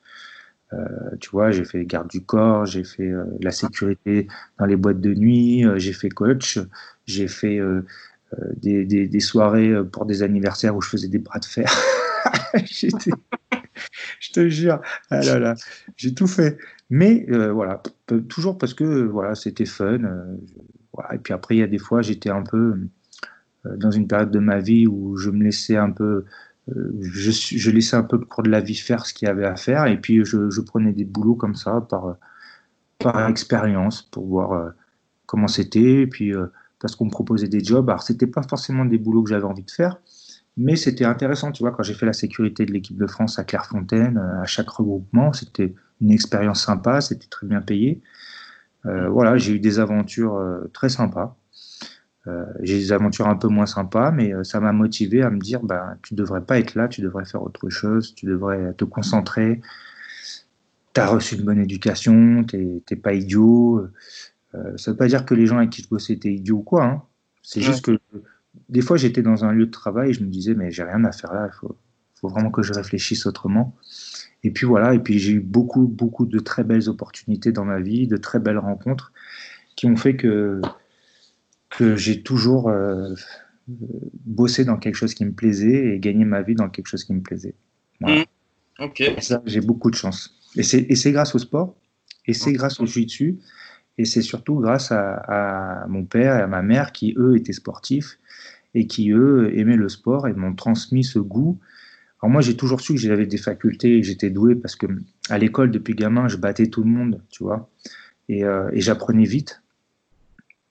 Euh, 0.73 0.87
tu 1.19 1.29
vois, 1.29 1.51
j'ai 1.51 1.65
fait 1.65 1.85
garde 1.85 2.09
du 2.09 2.25
corps, 2.25 2.65
j'ai 2.65 2.83
fait 2.83 3.11
la 3.41 3.51
sécurité 3.51 4.27
dans 4.57 4.65
les 4.65 4.75
boîtes 4.75 5.01
de 5.01 5.13
nuit, 5.13 5.63
j'ai 5.75 5.93
fait 5.93 6.09
coach, 6.09 6.57
j'ai 7.05 7.27
fait 7.27 7.59
des, 8.57 8.83
des, 8.83 9.19
soirées 9.19 9.71
pour 9.91 10.07
des 10.07 10.23
anniversaires 10.23 10.75
où 10.75 10.81
je 10.81 10.89
faisais 10.89 11.09
des 11.09 11.19
bras 11.19 11.37
de 11.37 11.45
fer. 11.45 11.71
je 12.55 14.31
te 14.31 14.49
jure, 14.49 14.81
ah 15.11 15.21
là 15.21 15.37
là, 15.37 15.53
j'ai 15.95 16.15
tout 16.15 16.25
fait. 16.25 16.57
Mais 16.89 17.27
voilà, 17.51 17.83
toujours 18.27 18.57
parce 18.57 18.73
que 18.73 19.03
voilà, 19.03 19.35
c'était 19.35 19.65
fun. 19.65 19.99
Et 21.13 21.19
puis 21.19 21.35
après, 21.35 21.55
il 21.55 21.59
y 21.59 21.63
a 21.63 21.67
des 21.67 21.77
fois, 21.77 22.01
j'étais 22.01 22.31
un 22.31 22.41
peu 22.41 22.79
dans 23.63 23.91
une 23.91 24.07
période 24.07 24.31
de 24.31 24.39
ma 24.39 24.59
vie 24.59 24.87
où 24.87 25.17
je 25.17 25.29
me 25.29 25.43
laissais 25.43 25.77
un 25.77 25.91
peu 25.91 26.03
euh, 26.05 26.25
je, 26.67 27.31
je, 27.31 27.71
laissais 27.71 27.95
un 27.95 28.03
peu 28.03 28.17
le 28.17 28.25
cours 28.25 28.43
de 28.43 28.49
la 28.49 28.61
vie 28.61 28.75
faire 28.75 29.05
ce 29.05 29.13
qu'il 29.13 29.27
y 29.27 29.31
avait 29.31 29.45
à 29.45 29.55
faire 29.55 29.85
et 29.85 29.99
puis 29.99 30.23
je, 30.23 30.61
prenais 30.61 30.93
des 30.93 31.03
boulots 31.03 31.35
comme 31.35 31.55
ça 31.55 31.85
par, 31.89 32.17
expérience 33.27 34.01
pour 34.01 34.25
voir 34.25 34.53
euh, 34.53 34.69
comment 35.25 35.49
c'était 35.49 36.07
puis 36.07 36.33
euh, 36.33 36.45
parce 36.79 36.95
qu'on 36.95 37.05
me 37.05 37.11
proposait 37.11 37.49
des 37.49 37.61
jobs. 37.61 37.89
Alors 37.89 38.01
c'était 38.01 38.27
pas 38.27 38.43
forcément 38.43 38.85
des 38.85 38.97
boulots 38.97 39.23
que 39.23 39.29
j'avais 39.29 39.43
envie 39.43 39.63
de 39.63 39.71
faire, 39.71 39.99
mais 40.55 40.77
c'était 40.77 41.03
intéressant, 41.03 41.51
tu 41.51 41.63
vois, 41.63 41.71
quand 41.71 41.83
j'ai 41.83 41.93
fait 41.93 42.05
la 42.05 42.13
sécurité 42.13 42.65
de 42.65 42.71
l'équipe 42.71 42.97
de 42.97 43.07
France 43.07 43.39
à 43.39 43.43
Clairefontaine, 43.43 44.17
à 44.17 44.45
chaque 44.45 44.69
regroupement, 44.69 45.33
c'était 45.33 45.75
une 45.99 46.11
expérience 46.11 46.63
sympa, 46.63 47.01
c'était 47.01 47.27
très 47.27 47.47
bien 47.47 47.61
payé. 47.61 48.01
voilà, 48.83 49.37
j'ai 49.37 49.53
eu 49.55 49.59
des 49.59 49.79
aventures 49.79 50.39
très 50.73 50.89
sympas. 50.89 51.37
Euh, 52.27 52.45
j'ai 52.61 52.77
des 52.77 52.91
aventures 52.93 53.27
un 53.27 53.35
peu 53.35 53.49
moins 53.49 53.65
sympas, 53.65 54.11
mais 54.11 54.33
euh, 54.33 54.43
ça 54.43 54.61
m'a 54.61 54.71
motivé 54.71 55.21
à 55.21 55.29
me 55.29 55.39
dire 55.39 55.61
bah, 55.61 55.97
tu 56.03 56.13
devrais 56.15 56.41
pas 56.41 56.57
être 56.57 56.75
là, 56.75 56.87
tu 56.87 57.01
devrais 57.01 57.25
faire 57.25 57.43
autre 57.43 57.69
chose, 57.69 58.15
tu 58.15 58.25
devrais 58.25 58.73
te 58.75 58.85
concentrer. 58.85 59.61
Tu 60.93 61.01
as 61.01 61.07
reçu 61.07 61.35
une 61.35 61.43
bonne 61.43 61.59
éducation, 61.59 62.43
tu 62.45 62.81
n'es 62.89 62.97
pas 62.97 63.13
idiot. 63.13 63.87
Euh, 64.55 64.77
ça 64.77 64.91
ne 64.91 64.93
veut 64.93 64.97
pas 64.97 65.07
dire 65.07 65.25
que 65.25 65.33
les 65.33 65.47
gens 65.47 65.57
avec 65.57 65.71
qui 65.71 65.81
je 65.81 65.89
bossais 65.89 66.13
étaient 66.13 66.33
idiots 66.33 66.57
ou 66.57 66.63
quoi. 66.63 66.85
Hein. 66.85 67.03
C'est 67.41 67.61
juste 67.61 67.83
que 67.83 67.99
des 68.69 68.81
fois 68.81 68.95
j'étais 68.95 69.21
dans 69.21 69.43
un 69.43 69.51
lieu 69.51 69.65
de 69.65 69.71
travail 69.71 70.11
et 70.11 70.13
je 70.13 70.23
me 70.23 70.29
disais 70.29 70.53
mais 70.53 70.71
j'ai 70.71 70.83
rien 70.83 71.03
à 71.03 71.11
faire 71.11 71.33
là, 71.33 71.49
il 71.51 71.55
faut, 71.55 71.75
faut, 72.15 72.29
vraiment 72.29 72.51
que 72.51 72.61
je 72.61 72.71
réfléchisse 72.71 73.25
autrement. 73.25 73.75
Et 74.45 74.51
puis 74.51 74.65
voilà, 74.65 74.93
et 74.93 74.99
puis 74.99 75.19
j'ai 75.19 75.33
eu 75.33 75.39
beaucoup, 75.41 75.87
beaucoup 75.87 76.25
de 76.25 76.39
très 76.39 76.63
belles 76.63 76.87
opportunités 76.87 77.51
dans 77.51 77.65
ma 77.65 77.81
vie, 77.81 78.07
de 78.07 78.17
très 78.17 78.39
belles 78.39 78.57
rencontres 78.57 79.11
qui 79.75 79.87
ont 79.87 79.95
fait 79.95 80.15
que 80.15 80.61
que 81.77 81.95
j'ai 81.95 82.21
toujours 82.21 82.69
euh, 82.69 83.13
bossé 83.67 84.65
dans 84.65 84.77
quelque 84.77 84.95
chose 84.95 85.13
qui 85.13 85.25
me 85.25 85.33
plaisait 85.33 85.93
et 85.93 85.99
gagné 85.99 86.25
ma 86.25 86.41
vie 86.41 86.55
dans 86.55 86.69
quelque 86.69 86.87
chose 86.87 87.03
qui 87.03 87.13
me 87.13 87.21
plaisait. 87.21 87.55
Mmh. 88.01 88.23
Ok. 88.79 89.03
ça, 89.19 89.41
j'ai 89.45 89.61
beaucoup 89.61 89.89
de 89.89 89.95
chance. 89.95 90.35
Et 90.55 90.63
c'est 90.63 91.11
grâce 91.11 91.33
au 91.33 91.39
sport, 91.39 91.75
et 92.27 92.33
c'est 92.33 92.53
grâce 92.53 92.79
au 92.79 92.85
jiu-jitsu, 92.85 93.39
et 93.97 94.05
c'est 94.05 94.21
surtout 94.21 94.55
grâce 94.55 94.91
à, 94.91 95.85
mon 95.87 96.05
père 96.05 96.35
et 96.35 96.41
à 96.41 96.47
ma 96.47 96.61
mère 96.61 96.91
qui, 96.91 97.15
eux, 97.17 97.35
étaient 97.35 97.53
sportifs 97.53 98.19
et 98.75 98.87
qui, 98.87 99.11
eux, 99.11 99.51
aimaient 99.57 99.77
le 99.77 99.89
sport 99.89 100.27
et 100.27 100.33
m'ont 100.33 100.53
transmis 100.53 101.03
ce 101.03 101.19
goût. 101.19 101.59
Alors 102.21 102.31
moi, 102.31 102.41
j'ai 102.41 102.55
toujours 102.55 102.81
su 102.81 102.93
que 102.93 102.99
j'avais 102.99 103.25
des 103.25 103.37
facultés 103.37 103.97
et 103.97 104.01
que 104.01 104.07
j'étais 104.07 104.29
doué 104.29 104.55
parce 104.55 104.75
que 104.75 104.87
à 105.29 105.37
l'école, 105.37 105.71
depuis 105.71 105.95
gamin, 105.95 106.27
je 106.27 106.37
battais 106.37 106.67
tout 106.67 106.83
le 106.83 106.89
monde, 106.89 107.21
tu 107.29 107.43
vois. 107.43 107.69
Et, 108.29 108.43
euh, 108.43 108.69
et 108.73 108.79
j'apprenais 108.79 109.25
vite. 109.25 109.62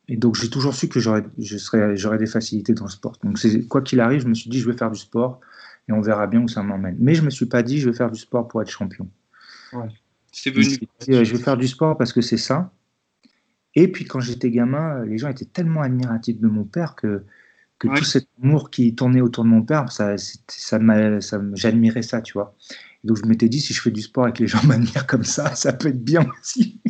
Et 0.08 0.16
donc 0.16 0.36
j'ai 0.36 0.50
toujours 0.50 0.74
su 0.74 0.88
que 0.88 1.00
j'aurais, 1.00 1.24
j'aurais 1.38 2.18
des 2.18 2.26
facilités 2.26 2.74
dans 2.74 2.84
le 2.84 2.90
sport. 2.90 3.16
Donc 3.22 3.38
quoi 3.68 3.82
qu'il 3.82 4.00
arrive, 4.00 4.20
je 4.22 4.28
me 4.28 4.34
suis 4.34 4.50
dit 4.50 4.60
je 4.60 4.70
vais 4.70 4.76
faire 4.76 4.90
du 4.90 4.98
sport 4.98 5.40
et 5.88 5.92
on 5.92 6.00
verra 6.00 6.26
bien 6.26 6.40
où 6.40 6.48
ça 6.48 6.62
m'emmène. 6.62 6.96
Mais 6.98 7.14
je 7.14 7.22
me 7.22 7.30
suis 7.30 7.46
pas 7.46 7.62
dit 7.62 7.78
je 7.78 7.88
vais 7.88 7.96
faire 7.96 8.10
du 8.10 8.18
sport 8.18 8.48
pour 8.48 8.60
être 8.62 8.70
champion. 8.70 9.08
Ouais. 9.72 9.88
C'est 10.32 10.50
venu. 10.50 10.78
Euh, 11.08 11.24
je 11.24 11.36
vais 11.36 11.42
faire 11.42 11.56
du 11.56 11.68
sport 11.68 11.96
parce 11.96 12.12
que 12.12 12.20
c'est 12.20 12.38
ça. 12.38 12.72
Et 13.74 13.88
puis 13.88 14.04
quand 14.04 14.20
j'étais 14.20 14.50
gamin, 14.50 15.04
les 15.04 15.18
gens 15.18 15.28
étaient 15.28 15.44
tellement 15.44 15.82
admiratifs 15.82 16.40
de 16.40 16.48
mon 16.48 16.64
père 16.64 16.94
que, 16.94 17.24
que 17.78 17.88
tout 17.88 18.04
cet 18.04 18.28
amour 18.42 18.70
qui 18.70 18.94
tournait 18.94 19.20
autour 19.20 19.44
de 19.44 19.48
mon 19.48 19.62
père, 19.62 19.90
ça, 19.90 20.18
ça, 20.18 20.40
ça 21.20 21.40
j'admirais 21.54 22.02
ça, 22.02 22.20
tu 22.20 22.34
vois. 22.34 22.54
donc 23.04 23.16
je 23.16 23.26
m'étais 23.26 23.48
dit 23.48 23.60
si 23.60 23.72
je 23.72 23.80
fais 23.80 23.90
du 23.90 24.02
sport 24.02 24.28
et 24.28 24.32
que 24.32 24.40
les 24.40 24.46
gens 24.46 24.62
m'admirent 24.66 25.06
comme 25.06 25.24
ça, 25.24 25.54
ça 25.54 25.72
peut 25.72 25.88
être 25.88 26.04
bien 26.04 26.26
aussi. 26.40 26.80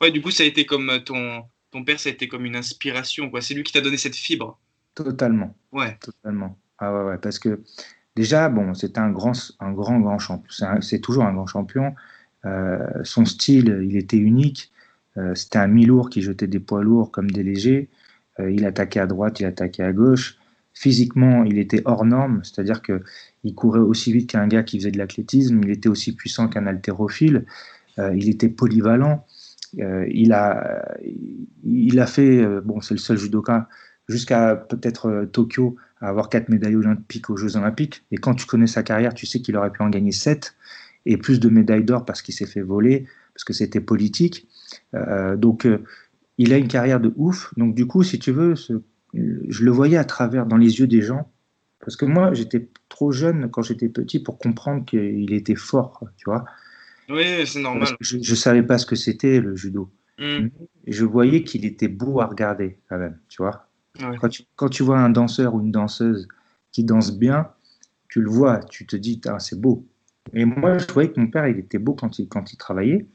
Ouais, 0.00 0.10
du 0.10 0.20
coup 0.20 0.30
ça 0.30 0.42
a 0.42 0.46
été 0.46 0.66
comme 0.66 0.90
ton 1.04 1.44
ton 1.70 1.84
père, 1.84 2.00
ça 2.00 2.08
a 2.08 2.12
été 2.12 2.28
comme 2.28 2.44
une 2.44 2.56
inspiration. 2.56 3.30
Quoi. 3.30 3.40
C'est 3.40 3.54
lui 3.54 3.62
qui 3.62 3.72
t'a 3.72 3.80
donné 3.80 3.96
cette 3.96 4.16
fibre. 4.16 4.58
Totalement. 4.94 5.54
Ouais. 5.72 5.96
Totalement. 6.00 6.58
Ah 6.78 6.92
ouais, 6.94 7.10
ouais, 7.10 7.18
parce 7.18 7.38
que 7.38 7.60
déjà, 8.16 8.48
bon, 8.48 8.74
c'était 8.74 9.00
un 9.00 9.10
grand, 9.10 9.32
un 9.60 9.72
grand, 9.72 10.00
grand 10.00 10.18
champion. 10.18 10.80
C'est 10.80 11.00
toujours 11.00 11.24
un 11.24 11.32
grand 11.32 11.46
champion. 11.46 11.94
Euh, 12.44 12.86
son 13.04 13.24
style, 13.24 13.80
il 13.84 13.96
était 13.96 14.16
unique. 14.16 14.72
Euh, 15.16 15.34
c'était 15.34 15.58
un 15.58 15.66
mi-lourd 15.66 16.10
qui 16.10 16.22
jetait 16.22 16.46
des 16.46 16.60
poids 16.60 16.82
lourds 16.82 17.10
comme 17.10 17.30
des 17.30 17.42
légers. 17.42 17.88
Euh, 18.38 18.50
il 18.50 18.64
attaquait 18.64 19.00
à 19.00 19.06
droite, 19.06 19.40
il 19.40 19.46
attaquait 19.46 19.82
à 19.82 19.92
gauche. 19.92 20.36
Physiquement, 20.74 21.42
il 21.42 21.58
était 21.58 21.82
hors 21.86 22.04
norme, 22.04 22.40
c'est-à-dire 22.44 22.82
que 22.82 23.02
il 23.42 23.54
courait 23.54 23.80
aussi 23.80 24.12
vite 24.12 24.30
qu'un 24.30 24.46
gars 24.46 24.62
qui 24.62 24.78
faisait 24.78 24.92
de 24.92 24.98
l'athlétisme. 24.98 25.60
Il 25.64 25.70
était 25.70 25.88
aussi 25.88 26.14
puissant 26.14 26.48
qu'un 26.48 26.66
haltérophile. 26.66 27.46
il 27.98 28.28
était 28.28 28.48
polyvalent. 28.48 29.26
Euh, 29.80 30.06
il, 30.10 30.32
a, 30.32 30.96
il 31.64 32.00
a 32.00 32.06
fait, 32.06 32.42
euh, 32.42 32.60
bon, 32.60 32.80
c'est 32.80 32.94
le 32.94 32.98
seul 32.98 33.18
judoka, 33.18 33.68
jusqu'à 34.08 34.56
peut-être 34.56 35.06
euh, 35.06 35.26
Tokyo, 35.26 35.76
à 36.00 36.08
avoir 36.08 36.28
quatre 36.28 36.48
médailles 36.48 36.76
olympiques 36.76 37.30
aux 37.30 37.36
Jeux 37.36 37.56
olympiques. 37.56 38.04
Et 38.10 38.16
quand 38.16 38.34
tu 38.34 38.46
connais 38.46 38.66
sa 38.66 38.82
carrière, 38.82 39.14
tu 39.14 39.26
sais 39.26 39.40
qu'il 39.40 39.56
aurait 39.56 39.70
pu 39.70 39.82
en 39.82 39.90
gagner 39.90 40.12
sept 40.12 40.54
et 41.06 41.16
plus 41.16 41.40
de 41.40 41.48
médailles 41.48 41.84
d'or 41.84 42.04
parce 42.04 42.22
qu'il 42.22 42.34
s'est 42.34 42.46
fait 42.46 42.62
voler, 42.62 43.06
parce 43.34 43.44
que 43.44 43.52
c'était 43.52 43.80
politique. 43.80 44.48
donc, 45.36 45.66
il 46.38 46.52
a 46.52 46.58
une 46.58 46.68
carrière 46.68 47.00
de 47.00 47.12
ouf. 47.16 47.52
Donc, 47.56 47.74
du 47.74 47.86
coup, 47.86 48.02
si 48.02 48.18
tu 48.18 48.30
veux, 48.30 48.54
je 49.14 49.64
le 49.64 49.70
voyais 49.70 49.96
à 49.96 50.04
travers, 50.04 50.46
dans 50.46 50.56
les 50.56 50.80
yeux 50.80 50.86
des 50.86 51.02
gens. 51.02 51.30
Parce 51.80 51.96
que 51.96 52.04
moi, 52.04 52.34
j'étais 52.34 52.68
trop 52.88 53.12
jeune 53.12 53.48
quand 53.50 53.62
j'étais 53.62 53.88
petit 53.88 54.20
pour 54.20 54.38
comprendre 54.38 54.84
qu'il 54.84 55.32
était 55.32 55.54
fort, 55.54 56.04
tu 56.16 56.24
vois. 56.26 56.44
Oui, 57.08 57.46
c'est 57.46 57.60
normal. 57.60 57.88
Je 58.00 58.16
ne 58.18 58.36
savais 58.36 58.62
pas 58.62 58.78
ce 58.78 58.86
que 58.86 58.96
c'était 58.96 59.40
le 59.40 59.56
judo. 59.56 59.90
Hmm. 60.18 60.48
Je 60.86 61.04
voyais 61.04 61.42
qu'il 61.44 61.64
était 61.64 61.88
beau 61.88 62.20
à 62.20 62.26
regarder 62.26 62.78
quand 62.88 62.98
même, 62.98 63.18
tu 63.28 63.42
vois. 63.42 63.66
Quand, 64.20 64.28
tu, 64.28 64.42
quand, 64.56 64.68
tu, 64.68 64.82
vois 64.82 64.98
un 64.98 65.10
danseur 65.10 65.54
ou 65.54 65.60
une 65.60 65.72
danseuse 65.72 66.28
qui 66.70 66.84
danse 66.84 67.16
bien, 67.16 67.48
tu 68.08 68.20
le 68.20 68.30
vois, 68.30 68.60
tu 68.60 68.86
te 68.86 68.94
dis, 68.94 69.20
ah, 69.26 69.40
c'est 69.40 69.60
beau. 69.60 69.86
Et 70.34 70.44
moi, 70.44 70.78
je 70.78 70.86
voyais 70.92 71.10
que 71.10 71.18
mon 71.18 71.26
père, 71.28 71.48
il 71.48 71.58
était 71.58 71.78
beau 71.78 71.94
quand 71.94 72.18
il, 72.18 72.28
quand 72.28 72.52
il 72.52 72.56
travaillait. 72.56 73.06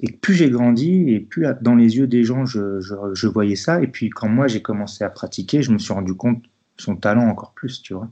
Et 0.00 0.12
plus 0.12 0.34
j'ai 0.34 0.50
grandi, 0.50 1.10
et 1.10 1.20
plus 1.20 1.46
dans 1.60 1.74
les 1.74 1.96
yeux 1.96 2.06
des 2.06 2.24
gens, 2.24 2.46
je, 2.46 2.80
je, 2.80 2.94
je 3.12 3.26
voyais 3.26 3.56
ça. 3.56 3.82
Et 3.82 3.88
puis 3.88 4.10
quand 4.10 4.28
moi, 4.28 4.46
j'ai 4.46 4.62
commencé 4.62 5.04
à 5.04 5.10
pratiquer, 5.10 5.62
je 5.62 5.72
me 5.72 5.78
suis 5.78 5.92
rendu 5.92 6.14
compte 6.14 6.44
son 6.76 6.96
talent 6.96 7.28
encore 7.28 7.52
plus, 7.52 7.82
tu 7.82 7.94
vois. 7.94 8.08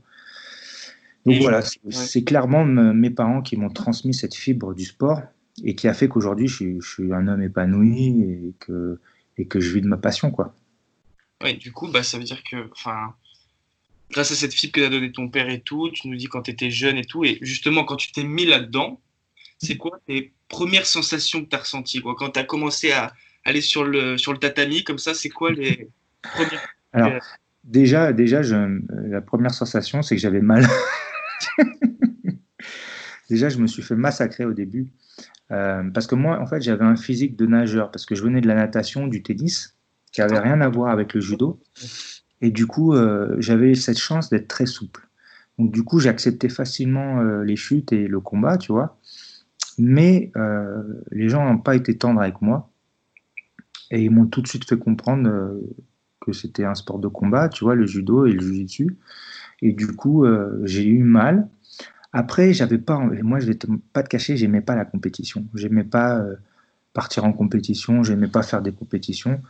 Donc 1.27 1.41
voilà, 1.41 1.61
c'est 1.89 2.23
clairement 2.23 2.63
mes 2.63 3.09
parents 3.09 3.41
qui 3.41 3.57
m'ont 3.57 3.69
transmis 3.69 4.13
cette 4.13 4.33
fibre 4.33 4.73
du 4.73 4.85
sport 4.85 5.21
et 5.61 5.75
qui 5.75 5.89
a 5.89 5.93
fait 5.93 6.07
qu'aujourd'hui 6.07 6.47
je, 6.47 6.79
suis 6.79 7.13
un 7.13 7.27
homme 7.27 7.41
épanoui 7.41 8.21
et 8.21 8.53
que, 8.59 8.97
et 9.37 9.45
que 9.45 9.59
je 9.59 9.73
vis 9.73 9.81
de 9.81 9.87
ma 9.87 9.97
passion. 9.97 10.31
quoi. 10.31 10.55
Ouais, 11.43 11.53
du 11.53 11.73
coup, 11.73 11.89
bah, 11.89 12.01
ça 12.01 12.17
veut 12.17 12.23
dire 12.23 12.41
que, 12.49 12.69
grâce 14.09 14.31
à 14.31 14.35
cette 14.35 14.53
fibre 14.53 14.71
que 14.71 14.79
t'a 14.79 14.89
donné 14.89 15.11
ton 15.11 15.27
père 15.27 15.49
et 15.49 15.59
tout, 15.59 15.89
tu 15.91 16.07
nous 16.07 16.15
dis 16.15 16.27
quand 16.27 16.43
tu 16.43 16.51
étais 16.51 16.71
jeune 16.71 16.95
et 16.95 17.03
tout, 17.03 17.25
et 17.25 17.39
justement 17.41 17.83
quand 17.83 17.97
tu 17.97 18.13
t'es 18.13 18.23
mis 18.23 18.45
là-dedans, 18.45 19.01
c'est 19.57 19.75
quoi 19.75 19.99
tes 20.07 20.31
premières 20.47 20.85
sensations 20.85 21.43
que 21.43 21.49
tu 21.49 21.55
as 21.57 21.59
ressenties 21.59 21.99
quoi, 21.99 22.15
Quand 22.17 22.29
tu 22.29 22.39
as 22.39 22.45
commencé 22.45 22.93
à 22.93 23.11
aller 23.43 23.59
sur 23.59 23.83
le, 23.83 24.17
sur 24.17 24.31
le 24.31 24.39
tatami, 24.39 24.85
comme 24.85 24.97
ça, 24.97 25.13
c'est 25.13 25.29
quoi 25.29 25.51
les 25.51 25.89
premières. 26.21 26.67
Alors, 26.93 27.21
déjà, 27.65 28.13
déjà 28.13 28.41
je, 28.41 28.79
la 29.09 29.19
première 29.19 29.53
sensation, 29.53 30.01
c'est 30.01 30.15
que 30.15 30.21
j'avais 30.21 30.41
mal. 30.41 30.65
Déjà, 33.29 33.49
je 33.49 33.57
me 33.57 33.67
suis 33.67 33.81
fait 33.81 33.95
massacrer 33.95 34.45
au 34.45 34.53
début. 34.53 34.91
Euh, 35.51 35.83
parce 35.93 36.07
que 36.07 36.15
moi, 36.15 36.39
en 36.39 36.45
fait, 36.45 36.61
j'avais 36.61 36.85
un 36.85 36.95
physique 36.95 37.35
de 37.35 37.45
nageur, 37.45 37.91
parce 37.91 38.05
que 38.05 38.15
je 38.15 38.23
venais 38.23 38.41
de 38.41 38.47
la 38.47 38.55
natation, 38.55 39.07
du 39.07 39.23
tennis, 39.23 39.77
qui 40.11 40.21
avait 40.21 40.39
rien 40.39 40.61
à 40.61 40.69
voir 40.69 40.91
avec 40.91 41.13
le 41.13 41.21
judo. 41.21 41.59
Et 42.41 42.51
du 42.51 42.67
coup, 42.67 42.93
euh, 42.93 43.35
j'avais 43.39 43.75
cette 43.75 43.97
chance 43.97 44.29
d'être 44.29 44.47
très 44.47 44.65
souple. 44.65 45.07
Donc, 45.57 45.71
du 45.71 45.83
coup, 45.83 45.99
j'acceptais 45.99 46.49
facilement 46.49 47.19
euh, 47.19 47.43
les 47.43 47.55
chutes 47.55 47.91
et 47.91 48.07
le 48.07 48.19
combat, 48.19 48.57
tu 48.57 48.71
vois. 48.71 48.99
Mais 49.79 50.31
les 51.11 51.29
gens 51.29 51.45
n'ont 51.45 51.59
pas 51.59 51.75
été 51.75 51.95
tendres 51.95 52.19
avec 52.19 52.41
moi. 52.41 52.71
Et 53.91 54.01
ils 54.01 54.09
m'ont 54.09 54.25
tout 54.25 54.41
de 54.41 54.47
suite 54.47 54.67
fait 54.67 54.77
comprendre 54.77 55.29
que 56.19 56.33
c'était 56.33 56.65
un 56.65 56.73
sport 56.73 56.97
de 56.97 57.07
combat, 57.07 57.47
tu 57.47 57.63
vois, 57.63 57.75
le 57.75 57.85
judo 57.85 58.25
et 58.25 58.31
le 58.31 58.41
jiu-jitsu. 58.41 58.97
Et 59.61 59.71
du 59.71 59.87
coup, 59.87 60.25
euh, 60.25 60.61
j'ai 60.63 60.85
eu 60.85 61.03
mal. 61.03 61.47
Après, 62.13 62.53
j'avais 62.53 62.77
pas, 62.77 62.99
moi, 62.99 63.39
je 63.39 63.47
vais 63.47 63.57
pas 63.93 64.03
te 64.03 64.09
cacher, 64.09 64.37
j'aimais 64.37 64.61
pas 64.61 64.75
la 64.75 64.85
compétition. 64.85 65.45
J'aimais 65.53 65.83
pas 65.83 66.19
euh, 66.19 66.35
partir 66.93 67.25
en 67.25 67.33
compétition, 67.33 68.03
j'aimais 68.03 68.27
pas 68.27 68.43
faire 68.43 68.61
des 68.61 68.71
compétitions. 68.71 69.41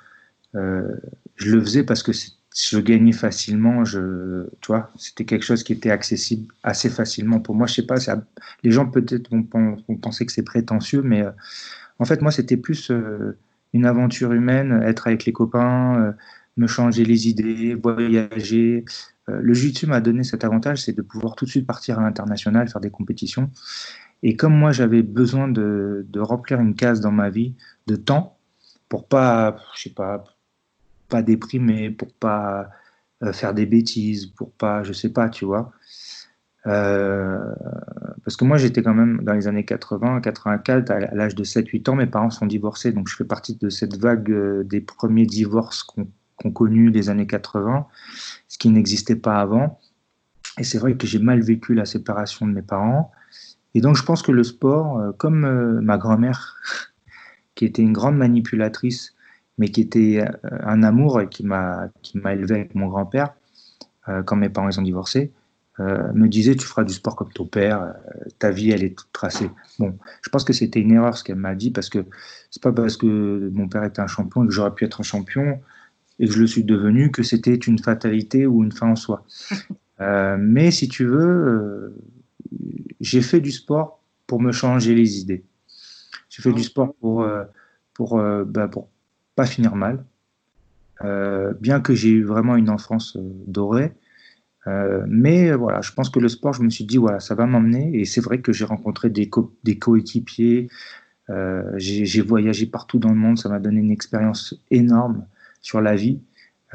Euh, 0.55 0.95
je 1.35 1.55
le 1.55 1.61
faisais 1.61 1.83
parce 1.83 2.03
que 2.03 2.11
je 2.11 2.79
gagnais 2.79 3.11
facilement. 3.11 3.85
Je, 3.85 4.47
tu 4.61 4.67
vois, 4.67 4.91
c'était 4.97 5.25
quelque 5.25 5.45
chose 5.45 5.63
qui 5.63 5.73
était 5.73 5.91
accessible 5.91 6.51
assez 6.63 6.89
facilement 6.89 7.39
pour 7.39 7.55
moi. 7.55 7.67
Je 7.67 7.75
sais 7.75 7.85
pas, 7.85 7.95
les 8.63 8.71
gens 8.71 8.87
peut-être 8.89 9.29
vont, 9.29 9.43
penser 10.01 10.25
que 10.25 10.31
c'est 10.31 10.43
prétentieux, 10.43 11.01
mais 11.01 11.23
en 11.99 12.05
fait, 12.05 12.21
moi, 12.21 12.31
c'était 12.31 12.57
plus 12.57 12.91
une 13.73 13.85
aventure 13.85 14.33
humaine, 14.33 14.81
être 14.83 15.07
avec 15.07 15.25
les 15.25 15.33
copains, 15.33 16.15
me 16.57 16.67
changer 16.67 17.05
les 17.05 17.27
idées, 17.27 17.75
voyager, 17.75 18.83
le 19.27 19.53
jiu-jitsu 19.53 19.87
m'a 19.87 19.99
donné 19.99 20.23
cet 20.23 20.43
avantage, 20.43 20.83
c'est 20.83 20.93
de 20.93 21.01
pouvoir 21.01 21.35
tout 21.35 21.45
de 21.45 21.49
suite 21.49 21.67
partir 21.67 21.99
à 21.99 22.01
l'international, 22.01 22.69
faire 22.69 22.81
des 22.81 22.91
compétitions. 22.91 23.49
Et 24.23 24.35
comme 24.35 24.55
moi, 24.55 24.71
j'avais 24.71 25.03
besoin 25.03 25.47
de, 25.47 26.05
remplir 26.17 26.59
une 26.59 26.75
case 26.75 26.99
dans 27.01 27.11
ma 27.11 27.29
vie 27.29 27.55
de 27.87 27.95
temps 27.95 28.37
pour 28.89 29.07
pas, 29.07 29.57
je 29.75 29.83
sais 29.83 29.93
pas, 29.93 30.23
pas 31.09 31.21
déprimer, 31.21 31.91
pour 31.91 32.11
pas 32.13 32.69
euh, 33.23 33.33
faire 33.33 33.53
des 33.53 33.65
bêtises, 33.65 34.27
pour 34.27 34.51
pas, 34.51 34.83
je 34.83 34.93
sais 34.93 35.09
pas, 35.09 35.29
tu 35.29 35.45
vois. 35.45 35.71
Euh, 36.65 37.53
parce 38.23 38.35
que 38.35 38.45
moi, 38.45 38.57
j'étais 38.57 38.81
quand 38.81 38.93
même 38.93 39.23
dans 39.23 39.33
les 39.33 39.47
années 39.47 39.65
80, 39.65 40.21
84, 40.21 40.91
à 40.91 40.99
l'âge 41.15 41.35
de 41.35 41.43
7-8 41.43 41.89
ans, 41.89 41.95
mes 41.95 42.07
parents 42.07 42.29
sont 42.29 42.45
divorcés, 42.45 42.91
donc 42.91 43.07
je 43.07 43.15
fais 43.15 43.25
partie 43.25 43.55
de 43.55 43.69
cette 43.69 43.97
vague 43.97 44.63
des 44.65 44.81
premiers 44.81 45.25
divorces 45.25 45.83
qu'ont 46.37 46.51
connu 46.51 46.89
les 46.89 47.09
années 47.09 47.27
80 47.27 47.87
ce 48.47 48.57
qui 48.57 48.69
n'existait 48.69 49.15
pas 49.15 49.39
avant. 49.39 49.79
Et 50.57 50.63
c'est 50.63 50.77
vrai 50.79 50.95
que 50.95 51.05
j'ai 51.05 51.19
mal 51.19 51.41
vécu 51.41 51.73
la 51.73 51.85
séparation 51.85 52.47
de 52.47 52.51
mes 52.51 52.61
parents. 52.61 53.11
Et 53.75 53.81
donc 53.81 53.95
je 53.95 54.03
pense 54.03 54.21
que 54.23 54.31
le 54.31 54.43
sport, 54.43 54.99
euh, 54.99 55.11
comme 55.11 55.45
euh, 55.45 55.79
ma 55.81 55.97
grand-mère, 55.97 56.57
qui 57.55 57.65
était 57.65 57.81
une 57.81 57.93
grande 57.93 58.17
manipulatrice, 58.17 59.13
mais 59.57 59.69
qui 59.69 59.81
était 59.81 60.21
euh, 60.21 60.57
un 60.63 60.83
amour 60.83 61.21
et 61.21 61.29
qui 61.29 61.45
m'a 61.45 61.89
élevé 62.25 62.55
avec 62.55 62.75
mon 62.75 62.87
grand-père, 62.87 63.33
quand 64.25 64.37
mes 64.37 64.47
parents 64.47 64.69
ils 64.69 64.79
ont 64.79 64.83
divorcé, 64.83 65.33
me 65.79 66.27
disait 66.27 66.55
tu 66.55 66.65
feras 66.65 66.85
du 66.85 66.93
sport 66.93 67.17
comme 67.17 67.29
ton 67.33 67.45
père, 67.45 67.93
ta 68.39 68.51
vie 68.51 68.71
elle 68.71 68.85
est 68.85 68.97
toute 68.97 69.11
tracée. 69.11 69.51
Bon, 69.79 69.97
je 70.21 70.29
pense 70.29 70.45
que 70.45 70.53
c'était 70.53 70.79
une 70.79 70.93
erreur 70.93 71.17
ce 71.17 71.25
qu'elle 71.25 71.35
m'a 71.35 71.55
dit 71.55 71.71
parce 71.71 71.89
que 71.89 72.05
c'est 72.49 72.63
pas 72.63 72.71
parce 72.71 72.95
que 72.95 73.51
mon 73.53 73.67
père 73.67 73.83
était 73.83 73.99
un 73.99 74.07
champion 74.07 74.47
que 74.47 74.53
j'aurais 74.53 74.73
pu 74.73 74.85
être 74.85 75.01
un 75.01 75.03
champion 75.03 75.59
et 76.19 76.27
que 76.27 76.33
je 76.33 76.39
le 76.39 76.47
suis 76.47 76.63
devenu, 76.63 77.11
que 77.11 77.23
c'était 77.23 77.55
une 77.55 77.79
fatalité 77.79 78.45
ou 78.45 78.63
une 78.63 78.71
fin 78.71 78.89
en 78.89 78.95
soi. 78.95 79.25
Euh, 79.99 80.37
mais 80.39 80.69
si 80.69 80.87
tu 80.87 81.05
veux, 81.05 81.17
euh, 81.17 81.95
j'ai 82.99 83.23
fait 83.23 83.39
du 83.39 83.51
sport 83.51 83.99
pour 84.27 84.39
me 84.39 84.51
changer 84.51 84.93
les 84.93 85.17
idées. 85.17 85.43
J'ai 86.29 86.43
fait 86.43 86.53
du 86.53 86.61
sport 86.61 86.93
pour, 86.99 87.23
euh, 87.23 87.45
pour, 87.95 88.21
bah, 88.45 88.67
pour 88.67 88.89
pas 89.35 89.47
finir 89.47 89.75
mal. 89.75 90.05
bien 91.59 91.81
que 91.81 91.95
j'ai 91.95 92.09
eu 92.09 92.23
vraiment 92.23 92.55
une 92.57 92.69
enfance 92.69 93.17
dorée. 93.47 93.91
mais 95.07 95.51
voilà, 95.53 95.81
je 95.81 95.91
pense 95.93 96.11
que 96.11 96.19
le 96.19 96.29
sport, 96.29 96.53
je 96.53 96.61
me 96.61 96.69
suis 96.69 96.85
dit, 96.85 96.97
voilà, 96.97 97.19
ça 97.19 97.33
va 97.33 97.47
m'emmener. 97.47 97.99
Et 97.99 98.05
c'est 98.05 98.21
vrai 98.21 98.39
que 98.39 98.53
j'ai 98.53 98.65
rencontré 98.65 99.09
des, 99.09 99.31
des 99.63 99.79
coéquipiers. 99.79 100.67
j'ai 101.77 102.21
voyagé 102.21 102.67
partout 102.67 102.99
dans 102.99 103.09
le 103.09 103.15
monde. 103.15 103.39
Ça 103.39 103.49
m'a 103.49 103.57
donné 103.57 103.79
une 103.79 103.89
expérience 103.89 104.53
énorme 104.69 105.25
sur 105.67 105.81
la 105.81 105.95
vie. 105.95 106.21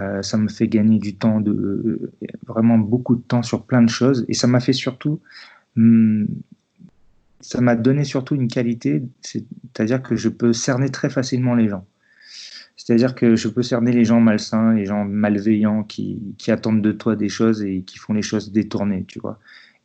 Euh, 0.00 0.20
ça 0.22 0.36
me 0.36 0.48
fait 0.48 0.68
gagner 0.68 0.98
du 0.98 1.16
temps, 1.16 1.40
de, 1.40 1.52
euh, 1.52 2.12
vraiment 2.46 2.76
beaucoup 2.76 3.16
de 3.16 3.22
temps 3.22 3.42
sur 3.42 3.64
plein 3.64 3.82
de 3.82 3.88
choses. 3.88 4.24
Et 4.28 4.34
ça 4.34 4.46
m'a 4.46 4.60
fait 4.60 4.74
surtout, 4.74 5.20
hmm, 5.76 6.26
ça 7.40 7.60
m'a 7.62 7.74
donné 7.74 8.04
surtout 8.04 8.34
une 8.34 8.48
qualité, 8.48 9.02
c'est-à-dire 9.22 10.02
que 10.02 10.14
je 10.16 10.28
peux 10.28 10.52
cerner 10.52 10.90
très 10.90 11.08
facilement 11.08 11.54
les 11.54 11.68
gens. 11.68 11.86
C'est-à-dire 12.76 13.14
que 13.14 13.34
je 13.34 13.48
peux 13.48 13.62
cerner 13.62 13.92
les 13.92 14.04
gens 14.04 14.20
malsains, 14.20 14.74
les 14.74 14.84
gens 14.84 15.04
malveillants 15.04 15.84
qui, 15.84 16.20
qui, 16.36 16.50
attendent 16.50 16.82
de 16.82 16.92
toi 16.92 17.16
des 17.16 17.28
choses 17.28 17.62
et 17.62 17.82
qui 17.82 17.98
font 17.98 18.12
les 18.12 18.22
choses 18.22 18.52
détournées, 18.52 19.04
tu 19.06 19.20
vois. 19.20 19.38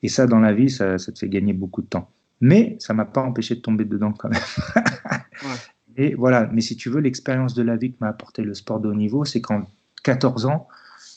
Et 0.04 0.10
ça, 0.10 0.28
dans 0.28 0.40
la 0.40 0.54
vie, 0.54 0.70
ça, 0.70 0.98
ça 0.98 1.12
te 1.12 1.20
fait 1.20 1.30
gagner 1.30 1.54
beaucoup 1.54 1.82
de 1.82 1.88
temps. 1.88 2.10
Mais 2.42 2.76
ça 2.80 2.94
m'a 2.94 3.06
pas 3.06 3.22
empêché 3.22 3.56
de 3.56 3.62
tomber 3.62 3.86
dedans 3.86 4.14
quand 4.14 4.30
même. 4.30 4.42
Et 5.98 6.14
voilà, 6.14 6.48
mais 6.54 6.62
si 6.62 6.76
tu 6.76 6.90
veux, 6.90 7.02
l'expérience 7.02 7.56
de 7.56 7.64
la 7.64 7.76
vie 7.76 7.92
que 7.92 7.98
m'a 8.00 8.10
apporté 8.10 8.44
le 8.44 8.54
sport 8.54 8.80
de 8.80 8.88
haut 8.88 8.96
niveau, 8.96 9.26
c'est 9.26 9.42
qu'en 9.42 9.68
14 10.04 10.46
ans 10.46 10.68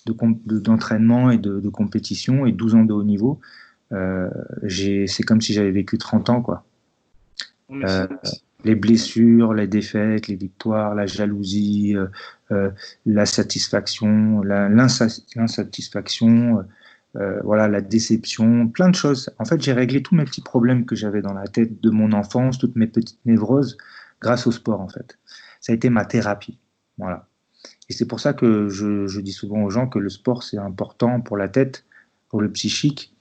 d'entraînement 0.06 1.28
de, 1.28 1.34
et 1.34 1.38
de, 1.38 1.68
compétition 1.68 2.46
et 2.46 2.52
12 2.52 2.74
ans 2.74 2.84
de 2.84 2.94
haut 2.94 3.04
niveau, 3.04 3.38
euh, 3.92 4.30
c'est 4.66 5.22
comme 5.22 5.42
si 5.42 5.52
j'avais 5.52 5.70
vécu 5.70 5.98
30 5.98 6.30
ans. 6.30 6.40
Quoi. 6.40 6.64
Euh, 7.70 8.06
les 8.64 8.74
blessures, 8.74 9.52
les 9.52 9.66
défaites, 9.66 10.28
les 10.28 10.36
victoires, 10.36 10.94
la 10.94 11.06
jalousie, 11.06 11.94
euh, 12.50 12.70
la 13.04 13.26
satisfaction, 13.26 14.40
l'insatisfaction, 14.42 16.64
voilà, 17.44 17.68
la 17.68 17.82
déception, 17.82 18.68
plein 18.68 18.88
de 18.88 18.94
choses. 18.94 19.30
En 19.38 19.44
fait, 19.44 19.60
j'ai 19.60 19.74
réglé 19.74 20.02
tous 20.02 20.14
mes 20.14 20.24
petits 20.24 20.42
problèmes 20.42 20.86
que 20.86 20.96
j'avais 20.96 21.20
dans 21.20 21.34
la 21.34 21.46
tête 21.46 21.82
de 21.82 21.90
mon 21.90 22.12
enfance, 22.12 22.58
toutes 22.58 22.76
mes 22.76 22.86
petites 22.86 23.20
névroses, 23.26 23.76
grâce 24.20 24.46
au 24.46 24.52
sport 24.52 24.80
en 24.80 24.88
fait. 24.88 25.18
Ça 25.60 25.72
a 25.72 25.76
été 25.76 25.90
ma 25.90 26.04
thérapie. 26.04 26.58
Voilà. 26.98 27.26
Et 27.88 27.92
c'est 27.92 28.06
pour 28.06 28.20
ça 28.20 28.32
que 28.32 28.68
je, 28.68 29.20
dis 29.20 29.32
souvent 29.32 29.62
aux 29.62 29.70
gens 29.70 29.88
que 29.88 29.98
le 29.98 30.08
sport 30.08 30.42
c'est 30.42 30.58
important 30.58 31.20
pour 31.20 31.36
la 31.36 31.48
tête, 31.48 31.84
pour 32.28 32.40
le 32.40 32.50
psychique, 32.50 33.14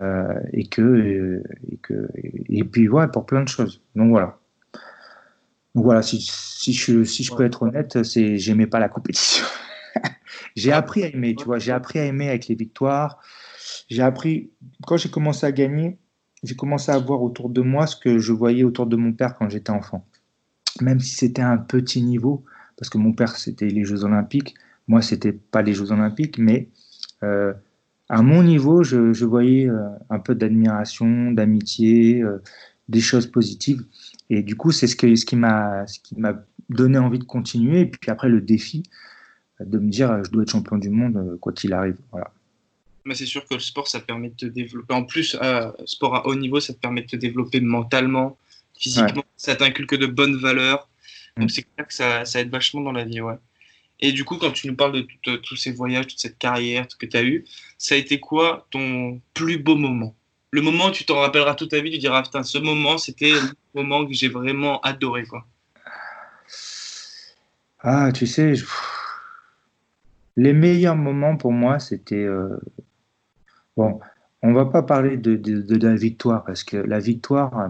euh, 0.00 0.40
et 0.52 0.66
que 0.68 1.42
et 1.70 1.76
que 1.76 2.08
et 2.48 2.64
puis 2.64 2.86
voilà 2.86 3.08
pour 3.08 3.26
plein 3.26 3.42
de 3.42 3.48
choses. 3.48 3.82
Donc 3.94 4.10
voilà. 4.10 4.38
Donc 5.74 5.84
voilà, 5.84 6.02
si, 6.02 6.20
si 6.20 6.72
je, 6.72 7.04
si 7.04 7.22
je 7.22 7.34
peux 7.34 7.44
être 7.44 7.62
honnête, 7.62 8.02
c'est 8.02 8.38
j'aimais 8.38 8.66
pas 8.66 8.80
la 8.80 8.88
compétition. 8.88 9.44
j'ai 10.56 10.72
appris 10.72 11.04
à 11.04 11.08
aimer, 11.08 11.34
tu 11.34 11.44
vois, 11.44 11.58
j'ai 11.58 11.72
appris 11.72 11.98
à 11.98 12.04
aimer 12.04 12.28
avec 12.28 12.48
les 12.48 12.54
victoires. 12.54 13.20
J'ai 13.88 14.02
appris 14.02 14.50
quand 14.86 14.96
j'ai 14.96 15.10
commencé 15.10 15.46
à 15.46 15.52
gagner, 15.52 15.98
j'ai 16.42 16.56
commencé 16.56 16.90
à 16.90 16.98
voir 16.98 17.22
autour 17.22 17.50
de 17.50 17.60
moi 17.60 17.86
ce 17.86 17.96
que 17.96 18.18
je 18.18 18.32
voyais 18.32 18.64
autour 18.64 18.86
de 18.86 18.96
mon 18.96 19.12
père 19.12 19.34
quand 19.36 19.48
j'étais 19.48 19.70
enfant 19.70 20.06
même 20.82 21.00
si 21.00 21.14
c'était 21.14 21.42
un 21.42 21.58
petit 21.58 22.02
niveau, 22.02 22.44
parce 22.76 22.88
que 22.88 22.98
mon 22.98 23.12
père 23.12 23.36
c'était 23.36 23.68
les 23.68 23.84
Jeux 23.84 24.04
Olympiques, 24.04 24.54
moi 24.86 25.02
c'était 25.02 25.32
pas 25.32 25.62
les 25.62 25.74
Jeux 25.74 25.92
Olympiques, 25.92 26.38
mais 26.38 26.68
euh, 27.22 27.52
à 28.08 28.22
mon 28.22 28.42
niveau, 28.42 28.82
je, 28.82 29.24
voyais 29.24 29.68
euh, 29.68 29.88
un 30.10 30.18
peu 30.18 30.34
d'admiration, 30.34 31.30
d'amitié, 31.30 32.22
euh, 32.22 32.42
des 32.88 33.00
choses 33.00 33.26
positives. 33.26 33.84
Et 34.30 34.42
du 34.42 34.56
coup, 34.56 34.72
c'est 34.72 34.86
ce, 34.86 34.96
qui 34.96 35.36
m'a 35.36 35.84
donné 36.70 36.98
envie 36.98 37.18
de 37.18 37.24
continuer. 37.24 37.80
Et 37.80 37.86
puis 37.86 38.10
après, 38.10 38.28
le 38.28 38.40
défi 38.40 38.82
de 39.60 39.78
me 39.78 39.90
dire, 39.90 40.24
je 40.24 40.30
dois 40.30 40.42
être 40.42 40.52
champion 40.52 40.78
du 40.78 40.90
monde, 40.90 41.38
quoi 41.40 41.52
qu'il 41.52 41.72
arrive. 41.72 41.96
Voilà. 42.12 42.30
C'est 43.12 43.26
sûr 43.26 43.46
que 43.46 43.54
le 43.54 43.60
sport, 43.60 43.88
ça 43.88 44.00
permet 44.00 44.28
de 44.28 44.34
te 44.34 44.46
développer. 44.46 44.94
En 44.94 45.04
plus, 45.04 45.36
sport 45.86 46.14
à 46.14 46.26
haut 46.26 46.34
niveau, 46.34 46.60
ça 46.60 46.74
te 46.74 46.78
permet 46.78 47.02
de 47.02 47.06
te 47.06 47.16
développer 47.16 47.60
mentalement, 47.60 48.36
physiquement, 48.78 49.24
ça 49.36 49.56
t'inculque 49.56 49.96
de 49.96 50.06
bonnes 50.06 50.36
valeurs. 50.36 50.88
Donc 51.36 51.46
mm. 51.46 51.50
c'est 51.50 51.62
clair 51.62 51.86
que 51.86 51.94
ça, 51.94 52.24
ça, 52.24 52.40
aide 52.40 52.50
vachement 52.50 52.80
dans 52.80 52.92
la 52.92 53.04
vie, 53.04 53.20
ouais. 53.20 53.36
Et 54.00 54.12
du 54.12 54.24
coup, 54.24 54.36
quand 54.36 54.52
tu 54.52 54.68
nous 54.68 54.76
parles 54.76 54.92
de 55.24 55.36
tous 55.36 55.56
ces 55.56 55.72
voyages, 55.72 56.06
toute 56.06 56.20
cette 56.20 56.38
carrière 56.38 56.86
que 56.98 57.06
tu 57.06 57.16
as 57.16 57.24
eu, 57.24 57.44
ça 57.78 57.96
a 57.96 57.98
été 57.98 58.20
quoi 58.20 58.66
ton 58.70 59.20
plus 59.34 59.58
beau 59.58 59.74
moment? 59.74 60.14
Le 60.50 60.62
moment 60.62 60.86
où 60.86 60.90
tu 60.92 61.04
t'en 61.04 61.18
rappelleras 61.18 61.54
toute 61.54 61.72
ta 61.72 61.80
vie, 61.80 61.90
tu 61.90 61.98
diras, 61.98 62.22
putain, 62.22 62.42
ce 62.42 62.58
moment, 62.58 62.96
c'était 62.96 63.32
le 63.32 63.50
moment 63.74 64.06
que 64.06 64.14
j'ai 64.14 64.28
vraiment 64.28 64.80
adoré, 64.80 65.24
quoi. 65.24 65.44
Ah, 67.80 68.10
tu 68.12 68.26
sais, 68.26 68.54
les 70.36 70.52
meilleurs 70.52 70.96
moments 70.96 71.36
pour 71.36 71.52
moi, 71.52 71.78
c'était... 71.80 72.24
Euh, 72.24 72.56
bon, 73.76 74.00
on 74.42 74.52
va 74.52 74.64
pas 74.64 74.82
parler 74.82 75.16
de, 75.16 75.36
de, 75.36 75.86
la 75.86 75.96
victoire, 75.96 76.44
parce 76.44 76.64
que 76.64 76.76
la 76.76 77.00
victoire... 77.00 77.58
Euh, 77.58 77.68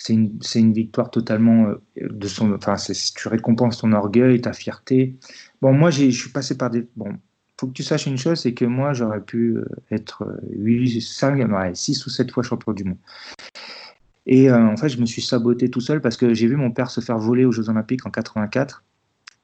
c'est 0.00 0.14
une, 0.14 0.38
une, 0.54 0.72
victoire 0.72 1.10
totalement 1.10 1.66
euh, 1.66 1.76
de 1.98 2.26
son. 2.26 2.54
Enfin, 2.54 2.76
tu 3.14 3.28
récompenses 3.28 3.78
ton 3.78 3.92
orgueil, 3.92 4.40
ta 4.40 4.54
fierté. 4.54 5.14
Bon, 5.60 5.74
moi, 5.74 5.90
je 5.90 6.08
suis 6.08 6.30
passé 6.30 6.56
par 6.56 6.70
des. 6.70 6.88
Bon, 6.96 7.18
faut 7.60 7.66
que 7.66 7.72
tu 7.72 7.82
saches 7.82 8.06
une 8.06 8.16
chose, 8.16 8.40
c'est 8.40 8.54
que 8.54 8.64
moi, 8.64 8.94
j'aurais 8.94 9.20
pu 9.20 9.58
euh, 9.58 9.66
être 9.90 10.40
8, 10.56 11.02
5, 11.02 11.76
6 11.76 12.06
ou 12.06 12.10
7 12.10 12.30
fois 12.30 12.42
champion 12.42 12.72
du 12.72 12.84
monde. 12.84 12.96
Et 14.24 14.50
euh, 14.50 14.68
en 14.68 14.76
fait, 14.78 14.88
je 14.88 14.98
me 14.98 15.04
suis 15.04 15.20
saboté 15.20 15.68
tout 15.68 15.82
seul 15.82 16.00
parce 16.00 16.16
que 16.16 16.32
j'ai 16.32 16.46
vu 16.46 16.56
mon 16.56 16.70
père 16.70 16.90
se 16.90 17.02
faire 17.02 17.18
voler 17.18 17.44
aux 17.44 17.52
Jeux 17.52 17.68
Olympiques 17.68 18.06
en 18.06 18.10
84. 18.10 18.82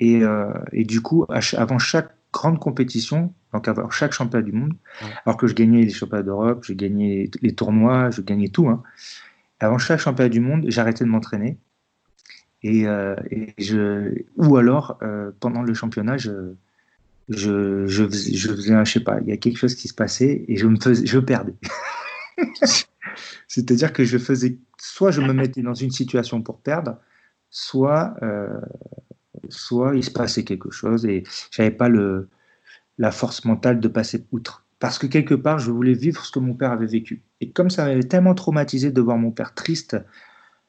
Et, 0.00 0.20
et 0.72 0.84
du 0.84 1.00
coup, 1.00 1.24
avant 1.28 1.78
chaque 1.78 2.14
grande 2.30 2.58
compétition, 2.58 3.32
donc 3.54 3.66
avant 3.66 3.88
chaque 3.88 4.12
championnat 4.12 4.44
du 4.44 4.52
monde, 4.52 4.74
alors 5.24 5.38
que 5.38 5.46
je 5.46 5.54
gagnais 5.54 5.82
les 5.82 5.90
championnats 5.90 6.22
d'Europe, 6.22 6.64
j'ai 6.64 6.76
gagné 6.76 7.30
les 7.40 7.54
tournois, 7.54 8.10
je 8.10 8.20
gagnais 8.20 8.48
tout. 8.48 8.68
Hein, 8.68 8.82
avant 9.60 9.78
chaque 9.78 10.00
championnat 10.00 10.28
du 10.28 10.40
monde, 10.40 10.66
j'arrêtais 10.68 11.04
de 11.04 11.08
m'entraîner. 11.08 11.58
Et, 12.62 12.86
euh, 12.86 13.14
je, 13.58 14.22
ou 14.36 14.56
alors, 14.56 14.98
euh, 15.02 15.30
pendant 15.40 15.62
le 15.62 15.74
championnat, 15.74 16.16
je, 16.16 16.54
je, 17.28 17.86
je, 17.86 18.84
sais 18.84 19.00
pas, 19.00 19.20
il 19.20 19.28
y 19.28 19.32
a 19.32 19.36
quelque 19.36 19.58
chose 19.58 19.74
qui 19.74 19.88
se 19.88 19.94
passait 19.94 20.44
et 20.48 20.56
je 20.56 20.66
me 20.66 20.78
faisais, 20.78 21.06
je 21.06 21.18
perdais. 21.18 21.54
C'est-à-dire 23.48 23.92
que 23.92 24.04
je 24.04 24.18
faisais, 24.18 24.58
soit 24.78 25.10
je 25.10 25.20
me 25.20 25.32
mettais 25.32 25.62
dans 25.62 25.74
une 25.74 25.90
situation 25.90 26.42
pour 26.42 26.60
perdre, 26.60 26.98
soit, 27.50 28.16
euh, 28.22 28.60
il 29.94 30.04
se 30.04 30.10
passait 30.10 30.44
quelque 30.44 30.70
chose 30.70 31.06
et 31.06 31.24
j'avais 31.50 31.70
pas 31.70 31.88
la 32.98 33.10
force 33.12 33.44
mentale 33.44 33.80
de 33.80 33.88
passer 33.88 34.26
outre. 34.32 34.66
Parce 34.78 34.98
que 34.98 35.06
quelque 35.06 35.34
part, 35.34 35.58
je 35.58 35.70
voulais 35.70 35.94
vivre 35.94 36.24
ce 36.24 36.32
que 36.32 36.38
mon 36.38 36.54
père 36.54 36.72
avait 36.72 36.86
vécu. 36.86 37.22
Et 37.40 37.50
comme 37.50 37.70
ça 37.70 37.84
m'avait 37.84 38.02
tellement 38.02 38.34
traumatisé 38.34 38.90
de 38.90 39.00
voir 39.00 39.18
mon 39.18 39.30
père 39.30 39.54
triste 39.54 39.96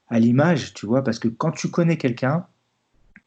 à 0.10 0.20
l'image, 0.20 0.74
tu 0.74 0.86
vois, 0.86 1.04
parce 1.04 1.20
que 1.20 1.28
quand 1.28 1.52
tu 1.52 1.70
connais 1.70 1.98
quelqu'un, 1.98 2.46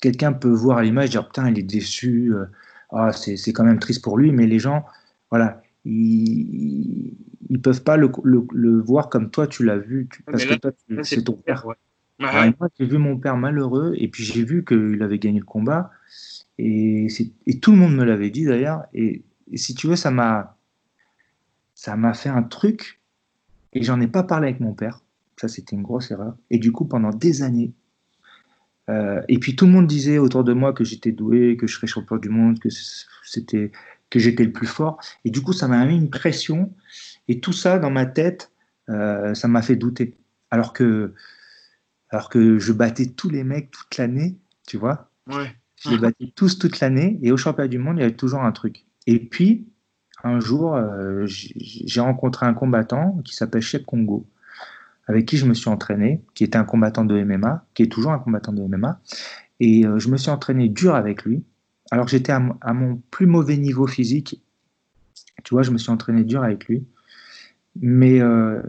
quelqu'un 0.00 0.32
peut 0.32 0.50
voir 0.50 0.78
à 0.78 0.82
l'image, 0.82 1.10
dire 1.10 1.26
putain, 1.26 1.50
il 1.50 1.58
est 1.58 1.62
déçu, 1.62 2.32
euh, 2.34 2.46
ah, 2.92 3.12
c'est 3.12 3.52
quand 3.52 3.64
même 3.64 3.78
triste 3.78 4.02
pour 4.02 4.18
lui, 4.18 4.32
mais 4.32 4.46
les 4.46 4.58
gens, 4.58 4.84
voilà, 5.30 5.62
ils, 5.84 7.14
ils 7.48 7.60
peuvent 7.60 7.82
pas 7.82 7.96
le, 7.96 8.10
le, 8.24 8.80
voir 8.80 9.08
comme 9.08 9.30
toi 9.30 9.46
tu 9.46 9.64
l'as 9.64 9.78
vu, 9.78 10.08
parce 10.26 10.44
que 10.44 10.54
toi, 10.54 10.70
c'est 11.02 11.22
ton 11.22 11.34
père. 11.34 11.66
moi, 12.18 12.68
j'ai 12.78 12.86
vu 12.86 12.98
mon 12.98 13.16
père 13.16 13.36
malheureux, 13.36 13.94
et 13.96 14.08
puis 14.08 14.24
j'ai 14.24 14.44
vu 14.44 14.64
qu'il 14.64 15.02
avait 15.02 15.18
gagné 15.18 15.38
le 15.38 15.44
combat, 15.44 15.90
et, 16.58 17.08
et 17.46 17.60
tout 17.60 17.72
le 17.72 17.78
monde 17.78 17.94
me 17.94 18.04
l'avait 18.04 18.30
dit 18.30 18.44
d'ailleurs, 18.44 18.84
et, 18.92 19.24
si 19.54 19.74
tu 19.74 19.88
veux, 19.88 19.96
ça 19.96 20.10
m'a 20.10 20.56
ça 21.74 21.96
m'a 21.96 22.12
fait 22.14 22.28
un 22.28 22.42
truc, 22.42 22.99
et 23.72 23.82
j'en 23.82 24.00
ai 24.00 24.06
pas 24.06 24.22
parlé 24.22 24.48
avec 24.48 24.60
mon 24.60 24.74
père. 24.74 25.00
Ça, 25.36 25.48
c'était 25.48 25.76
une 25.76 25.82
grosse 25.82 26.10
erreur. 26.10 26.36
Et 26.50 26.58
du 26.58 26.72
coup, 26.72 26.84
pendant 26.84 27.10
des 27.10 27.42
années, 27.42 27.72
euh, 28.90 29.22
et 29.28 29.38
puis 29.38 29.56
tout 29.56 29.66
le 29.66 29.72
monde 29.72 29.86
disait 29.86 30.18
autour 30.18 30.44
de 30.44 30.52
moi 30.52 30.72
que 30.72 30.84
j'étais 30.84 31.12
doué, 31.12 31.56
que 31.56 31.66
je 31.66 31.76
serais 31.76 31.86
champion 31.86 32.16
du 32.16 32.28
monde, 32.28 32.58
que 32.58 32.68
c'était 33.24 33.70
que 34.10 34.18
j'étais 34.18 34.44
le 34.44 34.52
plus 34.52 34.66
fort. 34.66 35.00
Et 35.24 35.30
du 35.30 35.40
coup, 35.40 35.52
ça 35.52 35.68
m'a 35.68 35.84
mis 35.86 35.96
une 35.96 36.10
pression. 36.10 36.74
Et 37.28 37.40
tout 37.40 37.52
ça 37.52 37.78
dans 37.78 37.90
ma 37.90 38.06
tête, 38.06 38.50
euh, 38.88 39.34
ça 39.34 39.46
m'a 39.46 39.62
fait 39.62 39.76
douter. 39.76 40.18
Alors 40.50 40.72
que, 40.72 41.14
alors 42.10 42.28
que 42.28 42.58
je 42.58 42.72
battais 42.72 43.06
tous 43.06 43.30
les 43.30 43.44
mecs 43.44 43.70
toute 43.70 43.96
l'année, 43.96 44.36
tu 44.66 44.76
vois. 44.76 45.10
Ouais. 45.28 45.54
Je 45.76 45.90
les 45.90 45.98
battais 45.98 46.32
tous 46.34 46.58
toute 46.58 46.80
l'année. 46.80 47.18
Et 47.22 47.30
au 47.30 47.36
championnat 47.36 47.68
du 47.68 47.78
monde, 47.78 47.98
il 47.98 48.00
y 48.00 48.02
avait 48.02 48.16
toujours 48.16 48.42
un 48.42 48.52
truc. 48.52 48.84
Et 49.06 49.20
puis, 49.20 49.68
un 50.24 50.40
jour, 50.40 50.74
euh, 50.76 51.24
j'ai 51.26 52.00
rencontré 52.00 52.46
un 52.46 52.54
combattant 52.54 53.18
qui 53.24 53.34
s'appelle 53.34 53.62
Chep 53.62 53.84
Congo 53.86 54.26
avec 55.10 55.26
qui 55.26 55.36
je 55.36 55.44
me 55.44 55.54
suis 55.54 55.68
entraîné, 55.68 56.22
qui 56.34 56.44
était 56.44 56.56
un 56.56 56.64
combattant 56.64 57.04
de 57.04 57.20
MMA, 57.22 57.66
qui 57.74 57.82
est 57.82 57.88
toujours 57.90 58.12
un 58.12 58.20
combattant 58.20 58.52
de 58.52 58.62
MMA. 58.62 59.00
Et 59.58 59.84
euh, 59.84 59.98
je 59.98 60.08
me 60.08 60.16
suis 60.16 60.30
entraîné 60.30 60.68
dur 60.68 60.94
avec 60.94 61.24
lui. 61.24 61.44
Alors 61.90 62.06
j'étais 62.06 62.32
à, 62.32 62.38
mon 62.72 63.02
plus 63.10 63.26
mauvais 63.26 63.56
niveau 63.56 63.88
physique. 63.88 64.40
Tu 65.42 65.54
vois, 65.54 65.62
je 65.62 65.72
me 65.72 65.78
suis 65.78 65.90
entraîné 65.90 66.22
dur 66.22 66.44
avec 66.44 66.66
lui. 66.66 66.86
Mais 67.80 68.20
euh, 68.20 68.62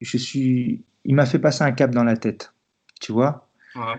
je 0.00 0.16
suis, 0.16 0.84
il 1.04 1.16
m'a 1.16 1.26
fait 1.26 1.40
passer 1.40 1.64
un 1.64 1.72
cap 1.72 1.90
dans 1.90 2.04
la 2.04 2.16
tête. 2.16 2.54
Tu 3.00 3.10
vois, 3.12 3.48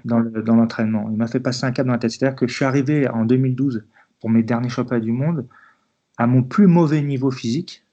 dans 0.06 0.20
l'entraînement. 0.20 1.10
il 1.12 1.18
m'a 1.18 1.28
fait 1.28 1.42
passer 1.42 1.66
un 1.66 1.72
cap 1.74 1.86
dans 1.86 1.94
la 1.94 2.00
tête. 2.00 2.12
C'est-à-dire 2.12 2.38
que 2.38 2.48
je 2.48 2.54
suis 2.54 2.66
arrivé 2.66 3.10
en 3.10 3.26
2012 3.26 3.86
pour 4.22 4.30
mes 4.30 4.42
derniers 4.42 4.70
championnats 4.70 5.04
du 5.04 5.12
monde 5.12 5.48
à 6.18 6.28
mon 6.28 6.44
plus 6.44 6.68
mauvais 6.68 7.02
niveau 7.02 7.32
physique, 7.32 7.84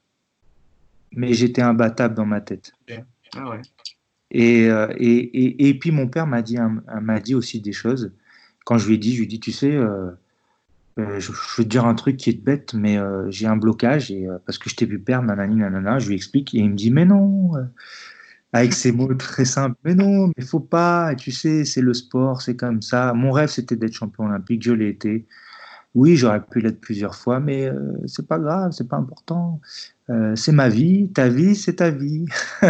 mais 1.12 1.32
j'étais 1.34 1.62
imbattable 1.62 2.14
dans 2.14 2.26
ma 2.26 2.40
tête. 2.40 2.72
Ah 3.36 3.58
euh, 4.34 4.88
et, 4.96 5.20
et, 5.20 5.68
et, 5.68 5.78
puis 5.78 5.90
mon 5.90 6.08
père 6.08 6.26
m'a 6.26 6.42
dit, 6.42 6.56
m'a 7.00 7.20
dit 7.20 7.34
aussi 7.34 7.60
des 7.60 7.72
choses. 7.72 8.12
Quand 8.64 8.78
je 8.78 8.88
lui 8.88 8.94
ai 8.94 8.98
dit, 8.98 9.12
je 9.12 9.18
lui 9.18 9.24
ai 9.24 9.28
dit, 9.28 9.40
tu 9.40 9.52
sais, 9.52 9.74
euh, 9.74 10.10
euh, 10.98 11.20
je, 11.20 11.32
veux 11.32 11.64
te 11.64 11.68
dire 11.68 11.84
un 11.84 11.94
truc 11.94 12.16
qui 12.16 12.30
est 12.30 12.42
bête, 12.42 12.74
mais 12.74 12.98
j'ai 13.28 13.46
un 13.46 13.56
blocage 13.56 14.10
et, 14.10 14.26
parce 14.46 14.58
que 14.58 14.70
je 14.70 14.76
t'ai 14.76 14.86
vu 14.86 14.98
perdre, 14.98 15.26
nanani, 15.26 15.56
nanana. 15.56 15.98
Je 15.98 16.08
lui 16.08 16.14
explique 16.14 16.54
et 16.54 16.58
il 16.58 16.70
me 16.70 16.76
dit, 16.76 16.90
mais 16.90 17.04
non, 17.04 17.52
avec 18.52 18.72
ces 18.72 18.92
mots 18.92 19.12
très 19.14 19.44
simples, 19.44 19.76
mais 19.84 19.94
non, 19.94 20.30
mais 20.36 20.44
faut 20.44 20.60
pas, 20.60 21.14
tu 21.14 21.32
sais, 21.32 21.64
c'est 21.64 21.80
le 21.80 21.94
sport, 21.94 22.42
c'est 22.42 22.56
comme 22.56 22.82
ça. 22.82 23.12
Mon 23.14 23.32
rêve, 23.32 23.48
c'était 23.48 23.76
d'être 23.76 23.94
champion 23.94 24.24
olympique, 24.24 24.62
je 24.62 24.72
l'ai 24.72 24.88
été. 24.88 25.26
Oui, 25.94 26.16
j'aurais 26.16 26.42
pu 26.42 26.60
l'être 26.60 26.80
plusieurs 26.80 27.14
fois, 27.14 27.38
mais 27.38 27.70
c'est 28.06 28.26
pas 28.26 28.38
grave, 28.38 28.72
c'est 28.72 28.88
pas 28.88 28.96
important. 28.96 29.60
Euh, 30.10 30.36
c'est 30.36 30.52
ma 30.52 30.68
vie, 30.68 31.08
ta 31.12 31.28
vie, 31.28 31.54
c'est 31.54 31.76
ta 31.76 31.90
vie. 31.90 32.26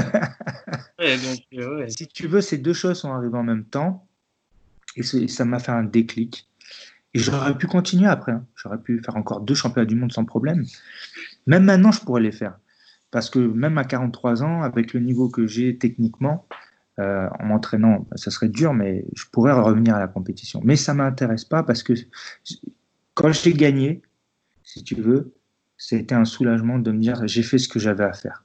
Euh, 1.01 1.87
si 1.89 2.07
tu 2.07 2.29
veux, 2.29 2.41
ces 2.41 2.59
deux 2.59 2.75
choses 2.75 3.01
sont 3.01 3.11
arrivées 3.11 3.37
en 3.37 3.43
même 3.43 3.65
temps, 3.65 4.07
et 4.95 5.03
ça 5.03 5.45
m'a 5.45 5.59
fait 5.59 5.73
un 5.73 5.83
déclic. 5.83 6.49
Et 7.13 7.19
j'aurais 7.19 7.59
pu 7.59 7.67
continuer 7.67 8.07
après. 8.07 8.31
Hein. 8.31 8.47
J'aurais 8.55 8.79
pu 8.79 9.03
faire 9.03 9.17
encore 9.17 9.41
deux 9.41 9.57
championnats 9.57 9.87
du 9.87 9.97
monde 9.97 10.13
sans 10.13 10.25
problème. 10.25 10.65
Même 11.49 11.65
maintenant, 11.65 11.91
je 11.91 12.01
pourrais 12.01 12.21
les 12.21 12.31
faire. 12.31 12.57
Parce 13.11 13.31
que 13.31 13.41
même 13.41 13.79
à 13.79 13.85
43 13.85 14.45
ans, 14.45 14.63
avec 14.63 14.95
le 14.95 15.01
niveau 15.01 15.29
que 15.29 15.45
j'ai 15.49 15.77
techniquement, 15.77 16.47
euh, 17.01 17.29
en 17.41 17.47
m'entraînant, 17.47 18.07
bah, 18.09 18.17
ça 18.17 18.31
serait 18.31 18.49
dur, 18.49 18.73
mais 18.75 19.05
je 19.17 19.25
pourrais 19.33 19.53
revenir 19.53 19.97
à 19.97 19.99
la 19.99 20.09
compétition. 20.09 20.61
Mais 20.63 20.77
ça 20.77 20.93
ne 20.93 20.99
m'intéresse 20.99 21.45
pas 21.45 21.65
parce 21.65 21.83
que 21.83 21.95
quand 23.15 23.33
j'ai 23.33 23.53
gagné, 23.53 24.03
si 24.63 24.83
tu 24.83 24.95
veux, 24.95 25.35
c'était 25.77 26.15
un 26.15 26.25
soulagement 26.25 26.79
de 26.79 26.93
me 26.93 27.01
dire 27.01 27.27
j'ai 27.27 27.43
fait 27.43 27.59
ce 27.59 27.69
que 27.69 27.79
j'avais 27.79 28.05
à 28.05 28.13
faire. 28.13 28.45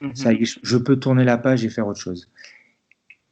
Mhm. 0.00 0.16
Ça 0.16 0.30
je 0.40 0.76
peux 0.76 0.96
tourner 0.96 1.24
la 1.24 1.38
page 1.38 1.64
et 1.64 1.68
faire 1.68 1.86
autre 1.86 2.00
chose. 2.00 2.30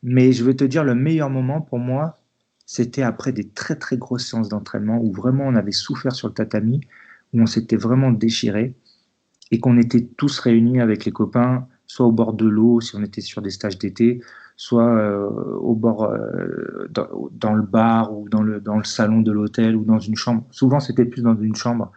Mais 0.02 0.32
je 0.32 0.44
vais 0.44 0.54
te 0.54 0.64
dire, 0.64 0.84
le 0.84 0.94
meilleur 0.94 1.30
moment 1.30 1.60
pour 1.60 1.78
moi, 1.78 2.18
c'était 2.66 3.02
après 3.02 3.32
des 3.32 3.48
très 3.48 3.76
très 3.76 3.96
grosses 3.96 4.26
séances 4.26 4.48
d'entraînement 4.48 5.00
où 5.02 5.12
vraiment 5.12 5.44
on 5.46 5.54
avait 5.54 5.72
souffert 5.72 6.12
sur 6.12 6.28
le 6.28 6.34
tatami, 6.34 6.80
où 7.32 7.40
on 7.40 7.46
s'était 7.46 7.76
vraiment 7.76 8.12
déchiré 8.12 8.74
et 9.50 9.60
qu'on 9.60 9.78
était 9.78 10.04
tous 10.04 10.38
réunis 10.38 10.80
avec 10.80 11.04
les 11.04 11.12
copains, 11.12 11.66
soit 11.86 12.06
au 12.06 12.12
bord 12.12 12.34
de 12.34 12.46
l'eau 12.46 12.80
si 12.80 12.94
on 12.94 13.02
était 13.02 13.22
sur 13.22 13.40
des 13.42 13.50
stages 13.50 13.78
d'été, 13.78 14.20
soit 14.58 14.88
euh, 14.88 15.30
au 15.60 15.76
bord 15.76 16.02
euh, 16.02 16.90
dans, 17.30 17.54
le 17.54 17.62
bar 17.62 18.12
ou 18.12 18.28
dans 18.28 18.42
le, 18.42 18.60
dans 18.60 18.76
le 18.76 18.84
salon 18.84 19.20
de 19.20 19.30
l'hôtel 19.30 19.76
ou 19.76 19.84
dans 19.84 20.00
une 20.00 20.16
chambre. 20.16 20.44
Souvent 20.50 20.80
c'était 20.80 21.04
plus 21.04 21.22
dans 21.22 21.36
une 21.36 21.54
chambre 21.54 21.92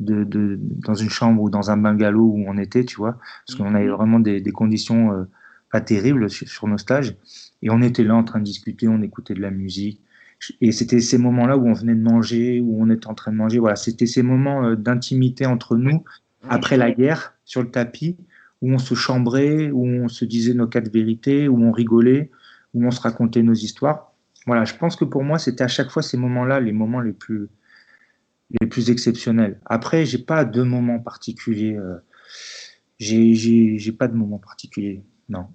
de, 0.00 0.58
dans 0.58 0.94
une 0.94 1.10
chambre 1.10 1.40
ou 1.42 1.48
dans 1.48 1.70
un 1.70 1.76
bungalow 1.76 2.24
où 2.24 2.44
on 2.46 2.58
était, 2.58 2.84
tu 2.84 2.96
vois, 2.96 3.18
parce 3.46 3.56
qu'on 3.56 3.72
avait 3.74 3.86
mhm. 3.86 3.92
vraiment 3.92 4.18
des, 4.18 4.42
conditions 4.52 5.12
euh, 5.12 5.24
pas 5.70 5.80
terribles 5.80 6.28
sur, 6.28 6.66
nos 6.66 6.76
stages. 6.76 7.14
Et 7.62 7.70
on 7.70 7.80
était 7.80 8.02
là 8.02 8.16
en 8.16 8.24
train 8.24 8.40
de 8.40 8.44
discuter, 8.44 8.88
on 8.88 9.00
écoutait 9.00 9.34
de 9.34 9.40
la 9.40 9.52
musique. 9.52 10.00
Et 10.60 10.72
c'était 10.72 10.98
ces 10.98 11.18
moments-là 11.18 11.56
où 11.56 11.68
on 11.68 11.72
venait 11.72 11.94
de 11.94 12.02
manger, 12.02 12.60
où 12.60 12.82
on 12.82 12.90
était 12.90 13.06
en 13.06 13.14
train 13.14 13.30
de 13.30 13.36
manger. 13.36 13.60
Voilà, 13.60 13.76
c'était 13.76 14.06
ces 14.06 14.24
moments 14.24 14.64
euh, 14.64 14.74
d'intimité 14.74 15.46
entre 15.46 15.76
nous 15.76 16.02
après 16.48 16.76
la 16.76 16.90
guerre 16.90 17.34
sur 17.44 17.62
le 17.62 17.70
tapis, 17.70 18.16
où 18.62 18.72
on 18.72 18.78
se 18.78 18.94
chambrait, 18.94 19.70
où 19.70 19.84
on 19.84 20.08
se 20.08 20.24
disait 20.24 20.54
nos 20.54 20.68
quatre 20.68 20.90
vérités, 20.90 21.48
où 21.48 21.62
on 21.62 21.72
rigolait, 21.72 22.30
où 22.72 22.86
on 22.86 22.90
se 22.90 23.00
racontait 23.00 23.42
nos 23.42 23.54
histoires. 23.54 24.12
Voilà, 24.46 24.64
je 24.64 24.74
pense 24.74 24.96
que 24.96 25.04
pour 25.04 25.24
moi, 25.24 25.38
c'était 25.38 25.64
à 25.64 25.68
chaque 25.68 25.90
fois 25.90 26.02
ces 26.02 26.16
moments-là 26.16 26.60
les 26.60 26.72
moments 26.72 27.00
les 27.00 27.12
plus, 27.12 27.48
les 28.60 28.66
plus 28.66 28.90
exceptionnels. 28.90 29.60
Après, 29.66 30.06
j'ai 30.06 30.18
pas 30.18 30.44
de 30.44 30.62
moment 30.62 31.00
particulier. 31.00 31.76
Euh, 31.76 31.96
j'ai 32.98 33.92
pas 33.92 34.08
de 34.08 34.14
moment 34.14 34.38
particulier. 34.38 35.02
Non. 35.28 35.48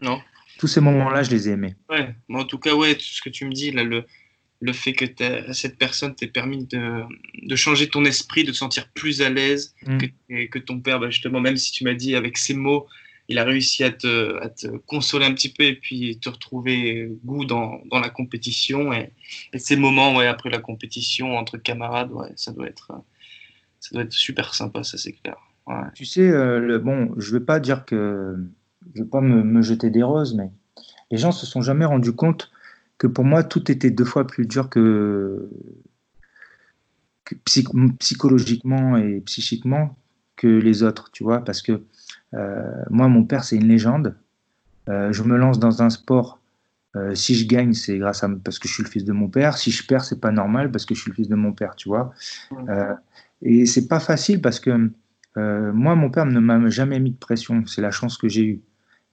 Non. 0.00 0.20
Tous 0.58 0.66
ces 0.66 0.80
moments-là, 0.80 1.22
je 1.22 1.30
les 1.30 1.48
ai 1.48 1.52
aimés. 1.52 1.76
Ouais. 1.90 2.14
en 2.32 2.44
tout 2.44 2.58
cas, 2.58 2.74
ouais, 2.74 2.94
tout 2.94 3.04
ce 3.04 3.22
que 3.22 3.28
tu 3.28 3.44
me 3.44 3.52
dis 3.52 3.70
là, 3.70 3.84
le, 3.84 4.04
le 4.60 4.72
fait 4.72 4.92
que 4.92 5.04
cette 5.52 5.78
personne 5.78 6.14
t'ait 6.14 6.26
permis 6.26 6.66
de, 6.66 7.02
de, 7.42 7.56
changer 7.56 7.88
ton 7.88 8.04
esprit, 8.04 8.44
de 8.44 8.50
te 8.50 8.56
sentir 8.56 8.88
plus 8.88 9.22
à 9.22 9.30
l'aise, 9.30 9.74
mm. 9.86 9.98
que, 9.98 10.46
que, 10.46 10.58
ton 10.58 10.80
père, 10.80 10.98
bah, 10.98 11.10
justement, 11.10 11.40
même 11.40 11.56
si 11.56 11.70
tu 11.70 11.84
m'as 11.84 11.94
dit 11.94 12.16
avec 12.16 12.36
ses 12.36 12.54
mots, 12.54 12.86
il 13.28 13.38
a 13.38 13.44
réussi 13.44 13.84
à 13.84 13.90
te, 13.90 14.42
à 14.42 14.48
te, 14.48 14.66
consoler 14.86 15.26
un 15.26 15.34
petit 15.34 15.52
peu 15.52 15.64
et 15.64 15.74
puis 15.74 16.18
te 16.18 16.28
retrouver 16.28 17.12
goût 17.24 17.44
dans, 17.44 17.80
dans 17.90 18.00
la 18.00 18.08
compétition. 18.08 18.92
Et, 18.92 19.12
ces 19.58 19.76
moments 19.76 20.16
ouais, 20.16 20.26
après 20.26 20.50
la 20.50 20.58
compétition 20.58 21.36
entre 21.36 21.58
camarades, 21.58 22.10
ouais, 22.10 22.32
ça, 22.36 22.52
doit 22.52 22.66
être, 22.66 22.92
ça 23.80 23.90
doit 23.92 24.02
être 24.02 24.12
super 24.12 24.54
sympa, 24.54 24.82
ça 24.82 24.98
c'est 24.98 25.12
clair. 25.12 25.36
Tu 25.94 26.06
sais, 26.06 26.22
euh, 26.22 26.58
le, 26.58 26.78
bon, 26.78 27.14
je 27.18 27.32
ne 27.32 27.38
vais 27.38 27.44
pas 27.44 27.60
dire 27.60 27.84
que. 27.84 28.36
Je 28.94 29.00
ne 29.00 29.04
vais 29.04 29.10
pas 29.10 29.20
me, 29.20 29.42
me, 29.42 29.60
jeter 29.60 29.90
des 29.90 30.02
roses, 30.02 30.34
mais 30.34 30.50
les 31.10 31.18
gens 31.18 31.30
se 31.30 31.44
sont 31.44 31.60
jamais 31.60 31.84
rendus 31.84 32.14
compte 32.14 32.50
que 32.98 33.06
pour 33.06 33.24
moi, 33.24 33.44
tout 33.44 33.70
était 33.70 33.90
deux 33.90 34.04
fois 34.04 34.26
plus 34.26 34.46
dur 34.46 34.68
que, 34.68 35.48
que 37.24 37.34
psychologiquement 37.98 38.96
et 38.96 39.20
psychiquement 39.20 39.96
que 40.36 40.46
les 40.46 40.82
autres, 40.82 41.10
tu 41.12 41.24
vois, 41.24 41.44
parce 41.44 41.62
que 41.62 41.82
euh, 42.34 42.82
moi, 42.90 43.08
mon 43.08 43.24
père, 43.24 43.44
c'est 43.44 43.56
une 43.56 43.68
légende. 43.68 44.14
Euh, 44.88 45.12
je 45.12 45.22
me 45.22 45.36
lance 45.36 45.58
dans 45.58 45.82
un 45.82 45.90
sport. 45.90 46.40
Euh, 46.96 47.14
si 47.14 47.34
je 47.34 47.46
gagne, 47.46 47.74
c'est 47.74 47.98
grâce 47.98 48.24
à 48.24 48.28
parce 48.42 48.58
que 48.58 48.68
je 48.68 48.74
suis 48.74 48.82
le 48.82 48.88
fils 48.88 49.04
de 49.04 49.12
mon 49.12 49.28
père. 49.28 49.58
Si 49.58 49.70
je 49.70 49.86
perds, 49.86 50.04
c'est 50.04 50.20
pas 50.20 50.30
normal 50.30 50.70
parce 50.70 50.86
que 50.86 50.94
je 50.94 51.02
suis 51.02 51.10
le 51.10 51.14
fils 51.14 51.28
de 51.28 51.34
mon 51.34 51.52
père, 51.52 51.74
tu 51.76 51.88
vois. 51.88 52.12
et 53.42 53.66
c'est 53.66 53.88
pas 53.88 54.00
facile 54.00 54.40
parce 54.40 54.60
que 54.60 54.90
moi, 55.36 55.94
mon 55.94 56.10
père 56.10 56.26
ne 56.26 56.40
m'a 56.40 56.68
jamais 56.70 56.98
mis 56.98 57.10
de 57.12 57.16
pression. 57.16 57.64
C'est 57.66 57.82
la 57.82 57.90
chance 57.90 58.16
que 58.16 58.28
j'ai 58.28 58.44
eue. 58.44 58.60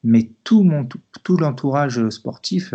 Mais 0.04 0.30
tout 0.43 0.63
mon 0.63 0.86
tout, 0.86 1.38
l'entourage 1.38 2.10
sportif, 2.10 2.74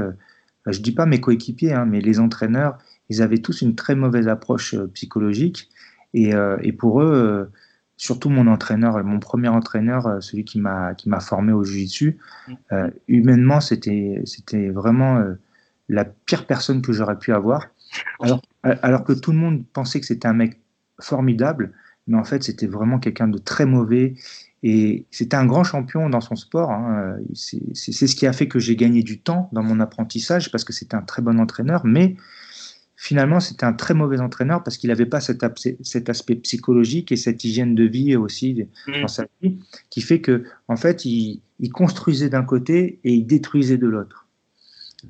je 0.67 0.81
dis 0.81 0.93
pas 0.93 1.07
mes 1.07 1.21
coéquipiers, 1.21 1.73
hein, 1.73 1.87
mais 1.87 2.01
les 2.01 2.21
entraîneurs, 2.21 2.79
ils 3.09 3.23
avaient 3.23 3.39
tous 3.39 3.63
une 3.63 3.75
très 3.75 3.95
mauvaise 3.95 4.29
approche 4.29 4.77
psychologique 4.95 5.69
Et, 6.15 6.33
et 6.63 6.73
pour 6.73 7.03
eux, 7.03 7.51
surtout 7.97 8.31
mon 8.31 8.47
entraîneur, 8.47 9.03
mon 9.05 9.19
premier 9.21 9.49
entraîneur, 9.49 10.23
celui 10.23 10.45
qui 10.45 10.61
m'a 10.61 10.95
qui 10.95 11.09
m'a 11.09 11.21
formé 11.21 11.53
au 11.53 11.65
jiu-jitsu, 11.65 12.19
mm. 12.49 12.55
humainement, 13.09 13.61
c'était 13.61 14.23
c'était 14.25 14.71
vraiment 14.71 15.25
la 15.89 16.05
pire 16.05 16.47
personne 16.47 16.83
que 16.83 16.93
j'aurais 16.93 17.19
pu 17.19 17.33
avoir. 17.33 17.67
Alors, 18.21 18.41
alors 18.63 19.05
que 19.05 19.13
tout 19.13 19.33
le 19.33 19.39
monde 19.39 19.65
pensait 19.73 20.01
que 20.01 20.07
c'était 20.07 20.29
un 20.29 20.33
mec 20.33 20.61
formidable, 21.01 21.73
mais 22.07 22.19
en 22.19 22.25
fait, 22.25 22.43
c'était 22.43 22.67
vraiment 22.67 22.99
quelqu'un 22.99 23.29
de 23.29 23.39
très 23.39 23.67
mauvais. 23.67 24.15
Et 24.63 25.07
c'était 25.11 25.37
un 25.37 25.47
grand 25.47 25.65
champion 25.65 26.11
dans 26.11 26.21
son 26.21 26.37
sport. 26.37 26.71
Hein. 26.71 27.17
C'est 27.35 28.07
ce 28.07 28.15
qui 28.15 28.27
a 28.27 28.33
fait 28.33 28.49
que 28.49 28.59
j'ai 28.59 28.77
gagné 28.77 29.03
du 29.03 29.21
temps 29.21 29.49
dans 29.53 29.63
mon 29.63 29.81
apprentissage 29.81 30.51
parce 30.51 30.65
que 30.65 30.73
c'était 30.73 30.97
un 30.97 31.03
très 31.03 31.23
bon 31.23 31.39
entraîneur. 31.41 31.87
Mais 31.87 32.17
finalement, 32.97 33.41
c'était 33.41 33.65
un 33.65 33.73
très 33.73 33.95
mauvais 33.95 34.21
entraîneur 34.21 34.63
parce 34.63 34.77
qu'il 34.77 34.89
n'avait 34.89 35.07
pas 35.07 35.21
cet, 35.21 35.43
cet, 35.83 36.11
aspect 36.11 36.35
psychologique 36.37 37.13
et 37.13 37.17
cette 37.17 37.43
hygiène 37.45 37.75
de 37.75 37.85
vie 37.85 38.17
aussi 38.17 38.67
dans 39.01 39.09
sa 39.09 39.27
vie 39.41 39.59
qui 39.89 40.03
fait 40.03 40.21
que, 40.21 40.45
en 40.69 40.77
fait, 40.77 41.05
il, 41.07 41.41
construisait 41.73 42.29
d'un 42.29 42.45
côté 42.45 43.01
et 43.05 43.15
il 43.15 43.27
détruisait 43.27 43.79
de 43.79 43.87
l'autre. 43.87 44.27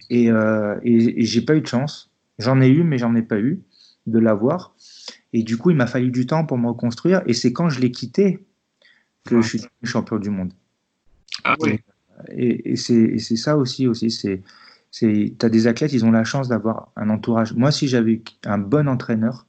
Et, 0.08 0.30
euh, 0.30 0.78
et, 0.84 1.22
et 1.22 1.24
j'ai 1.24 1.40
pas 1.40 1.56
eu 1.56 1.60
de 1.60 1.66
chance. 1.66 2.10
J'en 2.38 2.60
ai 2.60 2.68
eu, 2.68 2.84
mais 2.84 2.98
j'en 2.98 3.14
ai 3.16 3.22
pas 3.22 3.38
eu 3.38 3.60
de 4.06 4.18
l'avoir. 4.18 4.74
Et 5.32 5.42
du 5.42 5.56
coup, 5.56 5.70
il 5.70 5.76
m'a 5.76 5.86
fallu 5.86 6.10
du 6.10 6.26
temps 6.26 6.44
pour 6.44 6.58
me 6.58 6.68
reconstruire. 6.68 7.22
Et 7.26 7.34
c'est 7.34 7.52
quand 7.52 7.68
je 7.68 7.80
l'ai 7.80 7.90
quitté 7.90 8.44
que 9.24 9.40
je 9.42 9.48
suis 9.48 9.62
champion 9.84 10.18
du 10.18 10.30
monde. 10.30 10.52
Ah 11.44 11.56
oui. 11.60 11.80
Et, 12.30 12.72
et 12.72 12.76
c'est 12.76 13.36
ça 13.36 13.56
aussi. 13.56 13.86
aussi 13.86 14.10
c'est 14.10 14.42
tu 14.92 15.36
as 15.42 15.48
des 15.48 15.66
athlètes, 15.66 15.92
ils 15.92 16.04
ont 16.04 16.10
la 16.10 16.24
chance 16.24 16.48
d'avoir 16.48 16.90
un 16.96 17.10
entourage. 17.10 17.54
Moi, 17.54 17.70
si 17.70 17.88
j'avais 17.88 18.22
un 18.44 18.58
bon 18.58 18.88
entraîneur, 18.88 19.46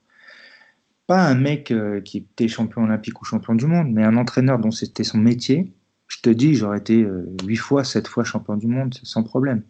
pas 1.07 1.25
un 1.27 1.35
mec 1.35 1.71
euh, 1.71 1.99
qui 2.01 2.19
était 2.19 2.47
champion 2.47 2.83
olympique 2.83 3.21
ou 3.21 3.25
champion 3.25 3.55
du 3.55 3.65
monde, 3.65 3.91
mais 3.91 4.03
un 4.03 4.17
entraîneur 4.17 4.59
dont 4.59 4.71
c'était 4.71 5.03
son 5.03 5.17
métier, 5.17 5.71
je 6.07 6.21
te 6.21 6.29
dis, 6.29 6.55
j'aurais 6.55 6.77
été 6.77 7.03
euh, 7.03 7.25
huit 7.45 7.57
fois, 7.57 7.83
sept 7.83 8.07
fois 8.07 8.23
champion 8.23 8.55
du 8.55 8.67
monde 8.67 8.93
sans 9.03 9.23
problème. 9.23 9.63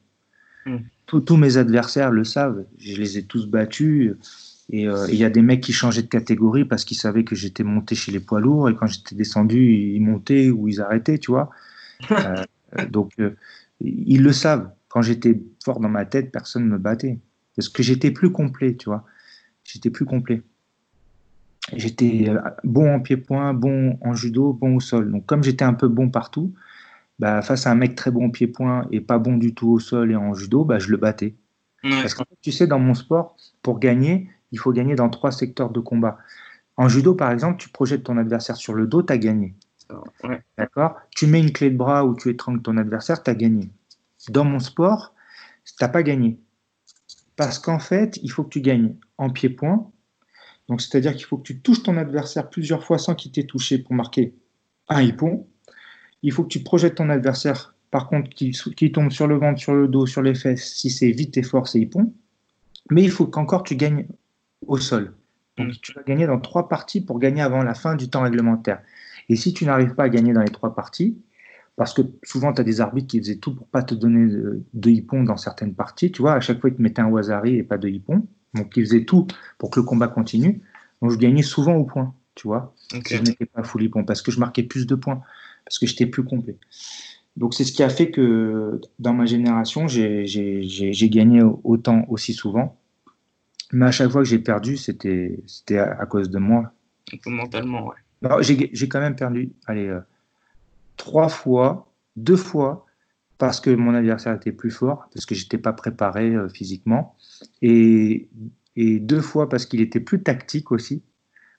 Hmm. 0.66 0.78
Tous 1.08 1.36
mes 1.36 1.58
adversaires 1.58 2.12
le 2.12 2.24
savent, 2.24 2.66
je 2.78 2.96
les 2.96 3.18
ai 3.18 3.24
tous 3.24 3.48
battus. 3.48 4.16
Euh, 4.74 5.08
et 5.08 5.14
il 5.14 5.18
y 5.18 5.26
a 5.26 5.30
des 5.30 5.42
mecs 5.42 5.62
qui 5.62 5.74
changeaient 5.74 6.04
de 6.04 6.08
catégorie 6.08 6.66
parce 6.66 6.86
qu'ils 6.86 6.98
savaient 6.98 7.24
que 7.24 7.36
j'étais 7.36 7.64
monté 7.64 7.96
chez 7.96 8.12
les 8.12 8.20
poids 8.20 8.40
lourds 8.40 8.70
et 8.70 8.76
quand 8.76 8.88
j'étais 8.88 9.16
descendu, 9.16 9.74
ils 9.74 10.02
montaient 10.02 10.50
ou 10.50 10.68
ils 10.68 10.82
arrêtaient, 10.82 11.18
tu 11.18 11.32
vois. 11.32 11.50
Euh, 12.80 12.86
donc, 12.86 13.12
euh, 13.20 13.32
ils 13.82 14.24
le 14.24 14.32
savent. 14.32 14.72
Quand 14.88 15.02
j'étais 15.02 15.42
fort 15.62 15.82
dans 15.82 15.90
ma 15.90 16.06
tête, 16.06 16.32
personne 16.32 16.64
ne 16.64 16.70
me 16.70 16.78
battait. 16.78 17.20
Parce 17.54 17.68
que 17.68 17.84
j'étais 17.84 18.12
plus 18.12 18.32
complet, 18.32 18.78
tu 18.78 18.86
vois. 18.86 19.04
J'étais 19.66 19.90
plus 19.90 20.06
complet. 20.06 20.42
J'étais 21.76 22.32
bon 22.64 22.96
en 22.96 23.02
pied-point, 23.02 23.54
bon 23.54 23.98
en 24.00 24.14
judo, 24.14 24.54
bon 24.54 24.78
au 24.78 24.80
sol. 24.80 25.12
Donc, 25.12 25.26
comme 25.26 25.44
j'étais 25.44 25.66
un 25.66 25.74
peu 25.74 25.90
bon 25.90 26.10
partout, 26.10 26.54
bah, 27.20 27.42
face 27.42 27.68
à 27.68 27.72
un 27.72 27.76
mec 27.76 27.96
très 27.96 28.10
bon 28.10 28.28
au 28.28 28.32
pied-point 28.32 28.88
et 28.90 29.02
pas 29.02 29.20
bon 29.20 29.36
du 29.36 29.54
tout 29.54 29.68
au 29.68 29.80
sol 29.80 30.10
et 30.12 30.16
en 30.16 30.34
judo, 30.34 30.64
bah, 30.64 30.80
je 30.80 30.92
le 30.92 30.98
battais. 30.98 31.36
Parce 31.84 32.14
que 32.14 32.24
tu 32.42 32.54
sais, 32.54 32.68
dans 32.68 32.80
mon 32.80 32.94
sport, 32.94 33.36
pour 33.64 33.80
gagner, 33.80 34.30
il 34.52 34.60
faut 34.60 34.72
gagner 34.72 34.96
dans 34.96 35.10
trois 35.10 35.32
secteurs 35.32 35.70
de 35.70 35.80
combat. 35.80 36.18
En 36.78 36.88
judo, 36.88 37.16
par 37.16 37.32
exemple, 37.32 37.58
tu 37.58 37.70
projettes 37.70 38.04
ton 38.04 38.18
adversaire 38.18 38.56
sur 38.56 38.74
le 38.74 38.88
dos, 38.88 39.04
tu 39.04 39.14
as 39.14 39.18
gagné. 39.18 39.56
D'accord? 40.58 40.96
Tu 41.16 41.28
mets 41.28 41.40
une 41.40 41.52
clé 41.52 41.70
de 41.70 41.78
bras 41.78 42.06
ou 42.06 42.16
tu 42.16 42.30
étrangles 42.30 42.62
ton 42.62 42.78
adversaire, 42.78 43.22
tu 43.24 43.30
as 43.30 43.36
gagné. 43.36 43.70
Dans 44.30 44.46
mon 44.46 44.60
sport, 44.60 45.14
tu 45.66 45.74
n'as 45.82 45.90
pas 45.90 46.04
gagné. 46.04 46.40
Parce 47.36 47.60
qu'en 47.60 47.80
fait, 47.80 48.20
il 48.24 48.32
faut 48.32 48.44
que 48.44 48.50
tu 48.50 48.62
gagnes 48.62 48.96
en 49.18 49.30
pied-point. 49.30 49.92
Donc, 50.70 50.82
c'est-à-dire 50.82 51.16
qu'il 51.16 51.26
faut 51.26 51.38
que 51.38 51.44
tu 51.44 51.60
touches 51.60 51.84
ton 51.84 51.98
adversaire 51.98 52.50
plusieurs 52.50 52.84
fois 52.84 52.98
sans 52.98 53.16
qu'il 53.16 53.32
t'ait 53.32 53.46
touché 53.46 53.78
pour 53.78 53.94
marquer 53.94 54.34
un 54.90 55.02
hippon. 55.02 55.48
Il 56.24 56.32
faut 56.32 56.44
que 56.44 56.50
tu 56.50 56.62
projettes 56.62 56.96
ton 56.96 57.10
adversaire, 57.10 57.76
par 57.90 58.08
contre, 58.08 58.30
qui, 58.30 58.52
qui 58.52 58.92
tombe 58.92 59.12
sur 59.12 59.28
le 59.28 59.38
ventre, 59.38 59.60
sur 59.60 59.74
le 59.74 59.88
dos, 59.88 60.06
sur 60.06 60.22
les 60.22 60.36
fesses. 60.36 60.74
Si 60.76 60.90
c'est 60.90 61.12
vite 61.12 61.38
et 61.38 61.44
fort, 61.44 61.68
c'est 61.68 61.80
hippon. 61.80 62.14
Mais 62.90 63.04
il 63.04 63.12
faut 63.12 63.28
qu'encore 63.28 63.64
tu 63.64 63.76
gagnes 63.76 64.06
au 64.66 64.78
sol. 64.78 65.14
Donc 65.58 65.70
mm. 65.70 65.78
tu 65.82 65.94
vas 65.94 66.04
gagner 66.04 66.28
dans 66.28 66.40
trois 66.40 66.70
parties 66.70 67.02
pour 67.02 67.20
gagner 67.20 67.42
avant 67.42 67.64
la 67.64 67.74
fin 67.74 67.96
du 67.96 68.10
temps 68.10 68.22
réglementaire. 68.22 68.82
Et 69.30 69.36
si 69.36 69.54
tu 69.54 69.66
n'arrives 69.66 69.96
pas 69.96 70.04
à 70.04 70.10
gagner 70.10 70.34
dans 70.34 70.42
les 70.42 70.50
trois 70.52 70.76
parties, 70.76 71.18
parce 71.76 71.94
que 71.94 72.02
souvent 72.24 72.54
tu 72.54 72.62
as 72.62 72.64
des 72.64 72.82
arbitres 72.82 73.08
qui 73.08 73.20
faisaient 73.20 73.38
tout 73.38 73.56
pour 73.56 73.68
pas 73.68 73.84
te 73.84 73.96
donner 73.96 74.28
de, 74.74 74.90
hippon 74.90 75.24
dans 75.24 75.38
certaines 75.38 75.74
parties, 75.74 76.12
tu 76.12 76.22
vois, 76.22 76.34
à 76.34 76.40
chaque 76.40 76.60
fois 76.60 76.70
ils 76.70 76.76
te 76.76 76.82
mettaient 76.82 77.02
un 77.02 77.10
wasari 77.10 77.56
et 77.56 77.64
pas 77.64 77.78
de 77.78 77.88
hippon, 77.88 78.28
donc 78.54 78.76
ils 78.76 78.86
faisaient 78.86 79.06
tout 79.06 79.28
pour 79.58 79.70
que 79.70 79.80
le 79.80 79.86
combat 79.86 80.08
continue. 80.08 80.62
Donc 81.02 81.12
je 81.12 81.18
gagnais 81.18 81.42
souvent 81.42 81.76
au 81.76 81.86
point, 81.86 82.14
tu 82.36 82.48
vois. 82.48 82.76
Je 82.92 83.18
n'étais 83.18 83.46
pas 83.46 83.64
full 83.64 83.84
hippon 83.84 84.04
parce 84.04 84.22
que 84.22 84.32
je 84.32 84.40
marquais 84.40 84.64
plus 84.64 84.86
de 84.86 84.96
points, 84.96 85.22
parce 85.66 85.80
que 85.80 85.88
j'étais 85.88 86.06
plus 86.06 86.24
complet. 86.24 86.58
Donc 87.38 87.54
c'est 87.54 87.64
ce 87.64 87.72
qui 87.72 87.82
a 87.82 87.90
fait 87.90 88.12
que 88.12 88.82
dans 89.00 89.14
ma 89.14 89.26
génération, 89.26 89.88
j'ai 89.88 91.10
gagné 91.10 91.42
autant 91.64 92.06
aussi 92.10 92.34
souvent. 92.34 92.78
Mais 93.74 93.86
à 93.86 93.92
chaque 93.92 94.12
fois 94.12 94.22
que 94.24 94.28
j'ai 94.28 94.40
perdu, 94.40 94.78
c'était 94.78 95.44
à, 95.78 96.06
cause 96.06 96.30
de 96.30 96.40
moi. 96.40 96.74
Mentalement, 97.26 97.88
ouais. 97.88 98.44
J'ai 98.44 98.88
quand 98.88 99.00
même 99.00 99.16
perdu, 99.16 99.52
allez, 99.66 99.88
euh, 99.88 100.02
trois 100.98 101.30
fois, 101.30 101.92
deux 102.16 102.36
fois, 102.36 102.86
parce 103.38 103.60
que 103.60 103.72
mon 103.72 103.96
adversaire 103.96 104.36
était 104.36 104.52
plus 104.52 104.72
fort, 104.72 105.10
parce 105.14 105.26
que 105.26 105.34
j'étais 105.34 105.58
pas 105.58 105.74
préparé 105.74 106.36
euh, 106.36 106.48
physiquement, 106.50 107.16
et, 107.62 108.30
et, 108.76 109.00
deux 109.00 109.22
fois 109.22 109.50
parce 109.50 109.66
qu'il 109.66 109.82
était 109.82 110.00
plus 110.00 110.22
tactique 110.22 110.72
aussi, 110.72 111.02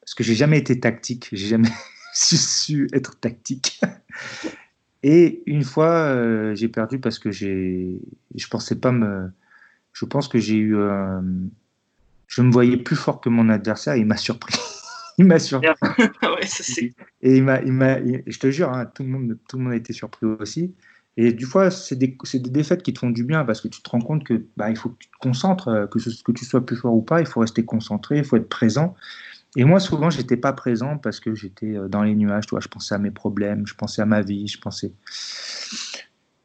parce 0.01 0.15
que 0.15 0.23
j'ai 0.23 0.35
jamais 0.35 0.59
été 0.59 0.79
tactique, 0.79 1.29
j'ai 1.33 1.49
jamais 1.49 1.71
su, 2.15 2.89
être 2.93 3.19
tactique. 3.19 3.81
et 5.03 5.43
une 5.47 5.65
fois, 5.65 5.91
euh, 5.91 6.55
j'ai 6.55 6.69
perdu 6.69 7.01
parce 7.01 7.19
que 7.19 7.33
j'ai, 7.33 8.01
je 8.35 8.47
pensais 8.47 8.77
pas 8.77 8.93
me, 8.93 9.31
je 9.93 10.05
pense 10.05 10.29
que 10.29 10.39
j'ai 10.39 10.57
eu 10.57 10.77
je 12.33 12.41
me 12.41 12.51
voyais 12.51 12.79
plus 12.79 12.97
fort 12.97 13.21
que 13.21 13.29
mon 13.29 13.51
adversaire. 13.51 13.95
il 13.97 14.07
m'a 14.07 14.17
surpris. 14.17 14.55
il 15.19 15.27
m'a 15.27 15.39
surpris. 15.39 15.69
et 17.21 17.37
il 17.37 17.45
m'a, 17.45 17.61
il 17.61 17.73
m'a, 17.73 17.99
je 18.03 18.39
te 18.39 18.51
jure, 18.51 18.73
hein, 18.73 18.87
tout, 18.87 19.03
le 19.03 19.11
monde, 19.11 19.39
tout 19.49 19.59
le 19.59 19.65
monde 19.65 19.75
a 19.75 19.77
été 19.77 19.93
surpris 19.93 20.25
aussi. 20.25 20.75
Et 21.19 21.35
du 21.35 21.45
fois, 21.45 21.71
c'est 21.71 21.97
des, 21.97 22.17
des, 22.33 22.39
défaites 22.39 22.83
qui 22.83 22.95
te 22.95 23.01
font 23.01 23.11
du 23.11 23.23
bien 23.23 23.45
parce 23.45 23.61
que 23.61 23.69
tu 23.69 23.83
te 23.83 23.91
rends 23.91 24.01
compte 24.01 24.25
que 24.25 24.47
bah, 24.57 24.71
il 24.71 24.77
faut 24.77 24.89
que 24.89 24.97
tu 24.99 25.09
te 25.09 25.19
concentres, 25.21 25.69
euh, 25.69 25.87
que, 25.87 25.99
que 25.99 26.33
tu 26.33 26.47
sois 26.47 26.65
plus 26.65 26.77
fort 26.77 26.95
ou 26.95 27.03
pas, 27.03 27.21
il 27.21 27.27
faut 27.27 27.41
rester 27.41 27.67
concentré, 27.67 28.17
il 28.17 28.25
faut 28.25 28.37
être 28.37 28.49
présent. 28.49 28.97
Et 29.57 29.65
moi, 29.65 29.79
souvent, 29.79 30.09
j'étais 30.09 30.39
pas 30.39 30.55
présent 30.55 30.97
parce 30.97 31.21
que 31.21 31.35
j'étais 31.35 31.77
euh, 31.77 31.87
dans 31.87 32.03
les 32.03 32.15
nuages. 32.15 32.47
Toi, 32.47 32.61
je 32.61 32.69
pensais 32.69 32.95
à 32.95 32.99
mes 32.99 33.11
problèmes, 33.11 33.67
je 33.67 33.75
pensais 33.75 34.01
à 34.01 34.07
ma 34.07 34.23
vie, 34.23 34.49
je 34.49 34.59
pensais. 34.59 34.95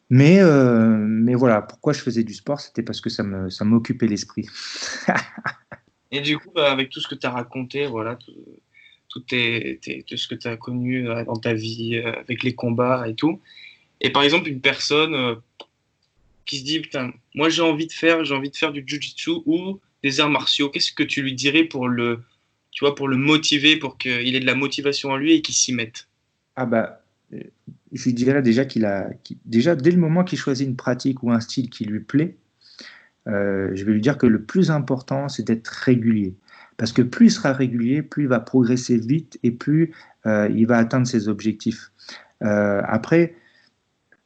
Mais, 0.09 0.41
euh, 0.41 0.97
mais 0.97 1.35
voilà, 1.35 1.61
pourquoi 1.61 1.93
je 1.93 2.01
faisais 2.01 2.25
du 2.25 2.33
sport, 2.33 2.59
c'était 2.59 2.83
parce 2.83 2.99
que 2.99 3.09
ça 3.09 3.23
me, 3.23 3.49
ça 3.49 3.63
m'occupait 3.63 4.07
l'esprit. 4.07 4.49
Et 6.11 6.21
du 6.21 6.37
coup, 6.37 6.51
bah, 6.53 6.71
avec 6.71 6.89
tout 6.89 6.99
ce 6.99 7.07
que 7.07 7.15
tu 7.15 7.27
as 7.27 7.31
raconté, 7.31 7.85
voilà, 7.87 8.15
tout, 8.15 8.33
ce 9.27 10.27
que 10.27 10.35
tu 10.35 10.47
as 10.47 10.57
connu 10.57 11.09
euh, 11.09 11.23
dans 11.25 11.35
ta 11.35 11.53
vie, 11.53 11.95
euh, 11.95 12.13
avec 12.19 12.43
les 12.43 12.55
combats 12.55 13.07
et 13.07 13.15
tout, 13.15 13.41
et 13.99 14.11
par 14.11 14.23
exemple, 14.23 14.47
une 14.47 14.61
personne 14.61 15.13
euh, 15.15 15.35
qui 16.45 16.59
se 16.59 16.63
dit, 16.63 16.79
putain, 16.79 17.11
moi 17.35 17.49
j'ai 17.49 17.61
envie 17.61 17.87
de 17.87 17.91
faire, 17.91 18.23
j'ai 18.23 18.35
envie 18.35 18.51
de 18.51 18.55
faire 18.55 18.71
du 18.71 18.83
jiu-jitsu 18.85 19.31
ou 19.45 19.79
des 20.03 20.19
arts 20.19 20.29
martiaux, 20.29 20.69
qu'est-ce 20.69 20.93
que 20.93 21.03
tu 21.03 21.21
lui 21.21 21.33
dirais 21.33 21.63
pour 21.63 21.87
le, 21.87 22.23
tu 22.71 22.85
vois, 22.85 22.95
pour 22.95 23.07
le 23.07 23.17
motiver, 23.17 23.77
pour 23.77 23.97
qu'il 23.97 24.35
ait 24.35 24.39
de 24.39 24.45
la 24.45 24.55
motivation 24.55 25.09
en 25.09 25.17
lui 25.17 25.33
et 25.33 25.41
qu'il 25.41 25.55
s'y 25.55 25.73
mette? 25.73 26.07
Ah 26.55 26.65
bah, 26.65 27.01
je 27.91 28.03
lui 28.03 28.13
dirais 28.13 28.41
déjà 28.41 28.65
qu'il 28.65 28.85
a, 28.85 29.09
déjà 29.45 29.75
dès 29.75 29.91
le 29.91 29.97
moment 29.97 30.23
qu'il 30.23 30.37
choisit 30.37 30.67
une 30.67 30.75
pratique 30.75 31.23
ou 31.23 31.31
un 31.31 31.39
style 31.39 31.69
qui 31.69 31.85
lui 31.85 31.99
plaît, 31.99 32.37
euh, 33.27 33.71
je 33.73 33.83
vais 33.83 33.93
lui 33.93 34.01
dire 34.01 34.17
que 34.17 34.27
le 34.27 34.41
plus 34.41 34.71
important, 34.71 35.29
c'est 35.29 35.43
d'être 35.43 35.67
régulier. 35.67 36.35
Parce 36.77 36.93
que 36.93 37.01
plus 37.01 37.27
il 37.27 37.31
sera 37.31 37.53
régulier, 37.53 38.01
plus 38.01 38.23
il 38.23 38.29
va 38.29 38.39
progresser 38.39 38.97
vite 38.97 39.39
et 39.43 39.51
plus 39.51 39.93
euh, 40.25 40.47
il 40.53 40.67
va 40.67 40.77
atteindre 40.77 41.07
ses 41.07 41.27
objectifs. 41.27 41.91
Euh, 42.43 42.81
après, 42.85 43.35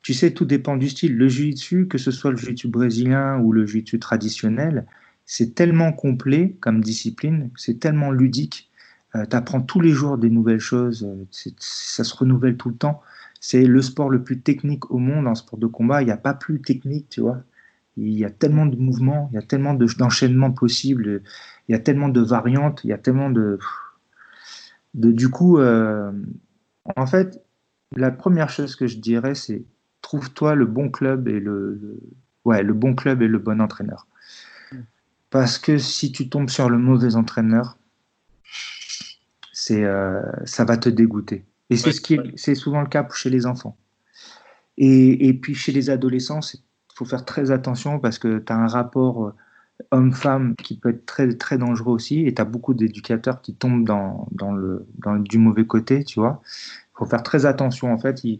tu 0.01 0.13
sais, 0.13 0.31
tout 0.31 0.45
dépend 0.45 0.77
du 0.77 0.89
style. 0.89 1.15
Le 1.17 1.29
jiu-jitsu, 1.29 1.87
que 1.87 1.97
ce 1.97 2.11
soit 2.11 2.31
le 2.31 2.37
jiu-jitsu 2.37 2.67
brésilien 2.67 3.39
ou 3.39 3.51
le 3.53 3.65
jiu-jitsu 3.65 3.99
traditionnel, 3.99 4.85
c'est 5.25 5.55
tellement 5.55 5.93
complet 5.93 6.57
comme 6.59 6.81
discipline, 6.81 7.51
c'est 7.55 7.79
tellement 7.79 8.11
ludique. 8.11 8.69
tu 9.13 9.35
apprends 9.35 9.61
tous 9.61 9.79
les 9.79 9.91
jours 9.91 10.17
des 10.17 10.29
nouvelles 10.29 10.59
choses, 10.59 11.07
ça 11.31 12.03
se 12.03 12.15
renouvelle 12.15 12.57
tout 12.57 12.69
le 12.69 12.75
temps. 12.75 13.01
C'est 13.39 13.63
le 13.65 13.81
sport 13.81 14.09
le 14.09 14.23
plus 14.23 14.39
technique 14.41 14.91
au 14.91 14.97
monde 14.97 15.27
en 15.27 15.35
sport 15.35 15.57
de 15.59 15.67
combat. 15.67 16.01
Il 16.01 16.05
n'y 16.05 16.11
a 16.11 16.17
pas 16.17 16.33
plus 16.33 16.61
technique, 16.61 17.07
tu 17.09 17.21
vois. 17.21 17.43
Il 17.97 18.13
y 18.13 18.25
a 18.25 18.29
tellement 18.29 18.65
de 18.65 18.77
mouvements, 18.77 19.29
il 19.31 19.35
y 19.35 19.37
a 19.37 19.41
tellement 19.41 19.73
d'enchaînements 19.73 20.51
possibles, 20.51 21.23
il 21.67 21.73
y 21.73 21.75
a 21.75 21.79
tellement 21.79 22.09
de 22.09 22.21
variantes, 22.21 22.81
il 22.83 22.89
y 22.89 22.93
a 22.93 22.97
tellement 22.97 23.29
de. 23.29 23.59
de 24.93 25.11
du 25.11 25.29
coup, 25.29 25.59
euh, 25.59 26.11
en 26.95 27.05
fait, 27.05 27.43
la 27.95 28.11
première 28.11 28.49
chose 28.49 28.75
que 28.75 28.87
je 28.87 28.97
dirais, 28.97 29.35
c'est 29.35 29.63
trouve-toi 30.01 30.55
le 30.55 30.65
bon 30.65 30.89
club 30.89 31.27
et 31.27 31.39
le, 31.39 31.99
ouais, 32.45 32.63
le 32.63 32.73
bon 32.73 32.95
club 32.95 33.21
et 33.21 33.27
le 33.27 33.39
bon 33.39 33.61
entraîneur. 33.61 34.07
Parce 35.29 35.57
que 35.57 35.77
si 35.77 36.11
tu 36.11 36.27
tombes 36.27 36.49
sur 36.49 36.69
le 36.69 36.77
mauvais 36.77 37.15
entraîneur, 37.15 37.77
c'est, 39.53 39.85
euh, 39.85 40.21
ça 40.45 40.65
va 40.65 40.77
te 40.77 40.89
dégoûter. 40.89 41.45
Et 41.69 41.77
c'est 41.77 41.93
ce 41.93 42.01
qui 42.01 42.15
est, 42.15 42.37
c'est 42.37 42.55
souvent 42.55 42.81
le 42.81 42.87
cas 42.87 43.07
chez 43.13 43.29
les 43.29 43.45
enfants. 43.45 43.77
Et, 44.77 45.27
et 45.27 45.33
puis 45.33 45.55
chez 45.55 45.71
les 45.71 45.89
adolescents, 45.89 46.41
il 46.53 46.59
faut 47.01 47.09
faire 47.09 47.25
très 47.25 47.49
attention 47.49 47.99
parce 47.99 48.19
que 48.19 48.37
tu 48.37 48.53
as 48.53 48.55
un 48.55 48.67
rapport 48.67 49.25
euh, 49.25 49.33
homme-femme 49.89 50.55
qui 50.55 50.77
peut 50.77 50.89
être 50.89 51.05
très, 51.07 51.33
très 51.33 51.57
dangereux 51.57 51.93
aussi. 51.93 52.27
Et 52.27 52.33
tu 52.33 52.41
as 52.41 52.45
beaucoup 52.45 52.75
d'éducateurs 52.75 53.41
qui 53.41 53.55
tombent 53.55 53.85
dans, 53.85 54.27
dans, 54.31 54.51
le, 54.51 54.85
dans 54.99 55.15
du 55.15 55.39
mauvais 55.39 55.65
côté, 55.65 56.03
tu 56.03 56.19
vois. 56.19 56.41
Il 56.45 56.99
faut 56.99 57.05
faire 57.05 57.23
très 57.23 57.47
attention. 57.47 57.91
En 57.91 57.97
fait, 57.97 58.23
il, 58.23 58.39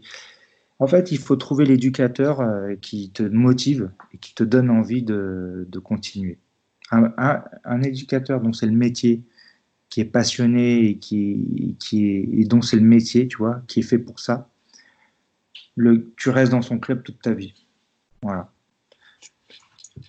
en 0.78 0.86
fait, 0.86 1.10
il 1.10 1.18
faut 1.18 1.34
trouver 1.34 1.64
l'éducateur 1.64 2.40
euh, 2.40 2.76
qui 2.80 3.10
te 3.10 3.24
motive 3.24 3.90
et 4.14 4.18
qui 4.18 4.34
te 4.34 4.44
donne 4.44 4.70
envie 4.70 5.02
de, 5.02 5.66
de 5.68 5.78
continuer. 5.80 6.38
Un, 6.92 7.82
éducateur 7.82 8.42
dont 8.42 8.52
c'est 8.52 8.66
le 8.66 8.72
métier, 8.72 9.22
qui 9.88 10.02
est 10.02 10.04
passionné 10.04 10.84
et, 10.84 10.98
qui, 10.98 11.76
qui 11.80 12.06
est, 12.06 12.28
et 12.32 12.44
dont 12.44 12.60
c'est 12.60 12.76
le 12.76 12.82
métier, 12.82 13.26
tu 13.26 13.38
vois, 13.38 13.62
qui 13.66 13.80
est 13.80 13.82
fait 13.82 13.98
pour 13.98 14.20
ça, 14.20 14.50
tu 16.16 16.28
restes 16.28 16.52
dans 16.52 16.60
son 16.60 16.78
club 16.78 17.02
toute 17.02 17.22
ta 17.22 17.32
vie. 17.32 17.54
Voilà. 18.22 18.51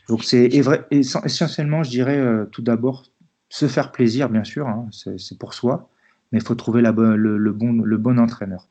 Donc 0.08 0.24
c'est 0.24 0.50
essentiellement, 0.92 1.84
je 1.84 1.90
dirais, 1.90 2.18
euh, 2.18 2.46
tout 2.46 2.62
d'abord, 2.62 3.06
se 3.50 3.68
faire 3.68 3.92
plaisir, 3.92 4.30
bien 4.30 4.44
sûr, 4.44 4.68
hein, 4.68 4.88
c'est 4.92 5.38
pour 5.38 5.54
soi, 5.54 5.90
mais 6.32 6.40
il 6.40 6.44
faut 6.44 6.56
trouver 6.56 6.82
la 6.82 6.92
le, 6.92 7.38
le, 7.38 7.52
bon, 7.52 7.74
le 7.74 7.98
bon 7.98 8.20
entraîneur. 8.20 8.68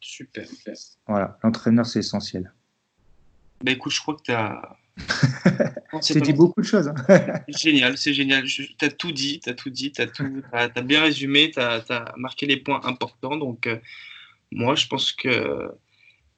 Super. 0.00 0.46
Voilà, 1.06 1.38
l'entraîneur, 1.42 1.86
c'est 1.86 2.00
essentiel. 2.00 2.52
Bah 3.62 3.72
écoute, 3.72 3.92
je 3.92 4.00
crois 4.00 4.16
que 4.16 4.22
tu 4.22 4.32
as 4.32 4.76
dit 6.20 6.32
beaucoup 6.32 6.60
de 6.60 6.66
choses. 6.66 6.88
Hein. 6.88 6.94
génial, 7.48 7.96
c'est 7.96 8.12
génial. 8.12 8.44
Tu 8.44 8.74
as 8.80 8.90
tout 8.90 9.12
dit, 9.12 9.40
tu 9.40 9.48
as 9.48 9.54
tout 9.54 9.70
dit, 9.70 9.92
tu 9.92 10.02
as, 10.02 10.06
as, 10.52 10.68
as, 10.74 10.82
bien 10.82 11.02
résumé, 11.02 11.50
tu 11.50 11.60
as, 11.60 11.84
as, 11.88 12.12
marqué 12.16 12.46
les 12.46 12.56
points 12.56 12.80
importants. 12.84 13.36
Donc, 13.36 13.66
euh, 13.66 13.78
moi, 14.50 14.74
je 14.74 14.86
pense 14.86 15.12
que 15.12 15.70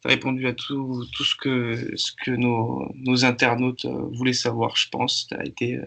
répondu 0.05 0.47
à 0.47 0.53
tout, 0.53 1.05
tout 1.13 1.25
ce 1.25 1.35
que, 1.35 1.97
ce 1.97 2.13
que 2.25 2.31
nos, 2.31 2.91
nos 2.95 3.25
internautes 3.25 3.85
euh, 3.85 4.09
voulaient 4.13 4.33
savoir, 4.33 4.77
je 4.77 4.89
pense. 4.91 5.27
As 5.33 5.45
été, 5.45 5.77
euh, 5.77 5.85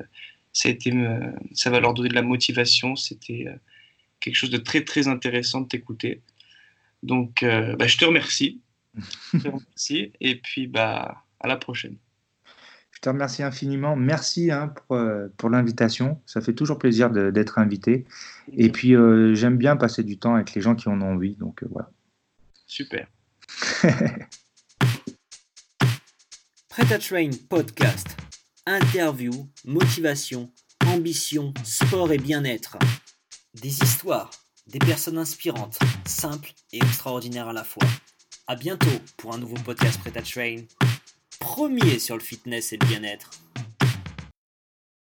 ça, 0.53 0.69
a 0.69 0.71
été, 0.71 0.91
euh, 0.91 1.31
ça 1.53 1.69
va 1.69 1.79
leur 1.79 1.93
donner 1.93 2.09
de 2.09 2.15
la 2.15 2.21
motivation. 2.21 2.95
C'était 2.95 3.45
quelque 4.19 4.35
chose 4.35 4.49
de 4.49 4.57
très, 4.57 4.83
très 4.83 5.07
intéressant 5.07 5.61
de 5.61 5.67
t'écouter. 5.67 6.21
Donc, 7.03 7.43
euh, 7.43 7.75
bah, 7.75 7.87
je 7.87 7.97
te 7.97 8.05
remercie. 8.05 8.61
je 9.33 9.39
te 9.39 9.47
remercie. 9.47 10.11
Et 10.19 10.35
puis, 10.35 10.67
bah, 10.67 11.23
à 11.39 11.47
la 11.47 11.57
prochaine. 11.57 11.97
Je 12.91 13.01
te 13.01 13.09
remercie 13.09 13.43
infiniment. 13.43 13.95
Merci 13.95 14.49
hein, 14.49 14.69
pour, 14.69 14.99
pour 15.37 15.49
l'invitation. 15.51 16.19
Ça 16.25 16.41
fait 16.41 16.53
toujours 16.53 16.79
plaisir 16.79 17.11
d'être 17.11 17.59
invité. 17.59 18.05
Et 18.53 18.71
puis, 18.71 18.95
euh, 18.95 19.35
j'aime 19.35 19.57
bien 19.57 19.77
passer 19.77 20.03
du 20.03 20.17
temps 20.17 20.33
avec 20.33 20.55
les 20.55 20.61
gens 20.61 20.73
qui 20.73 20.89
en 20.89 20.99
ont 21.01 21.13
envie. 21.13 21.35
Donc, 21.35 21.61
euh, 21.61 21.67
voilà. 21.69 21.91
Super. 22.65 23.07
Prêt 26.69 26.99
Train 26.99 27.31
Podcast. 27.49 28.07
Interview, 28.65 29.31
motivation, 29.65 30.51
ambition, 30.85 31.53
sport 31.63 32.11
et 32.11 32.17
bien-être. 32.17 32.77
Des 33.53 33.81
histoires, 33.81 34.29
des 34.67 34.79
personnes 34.79 35.17
inspirantes, 35.17 35.79
simples 36.05 36.53
et 36.73 36.77
extraordinaires 36.77 37.47
à 37.47 37.53
la 37.53 37.63
fois. 37.63 37.87
À 38.47 38.55
bientôt 38.55 38.99
pour 39.17 39.33
un 39.33 39.37
nouveau 39.37 39.55
podcast 39.63 39.99
Prêt 39.99 40.11
Train 40.21 40.65
premier 41.39 41.99
sur 41.99 42.15
le 42.15 42.21
fitness 42.21 42.73
et 42.73 42.77
le 42.77 42.85
bien-être. 42.87 43.31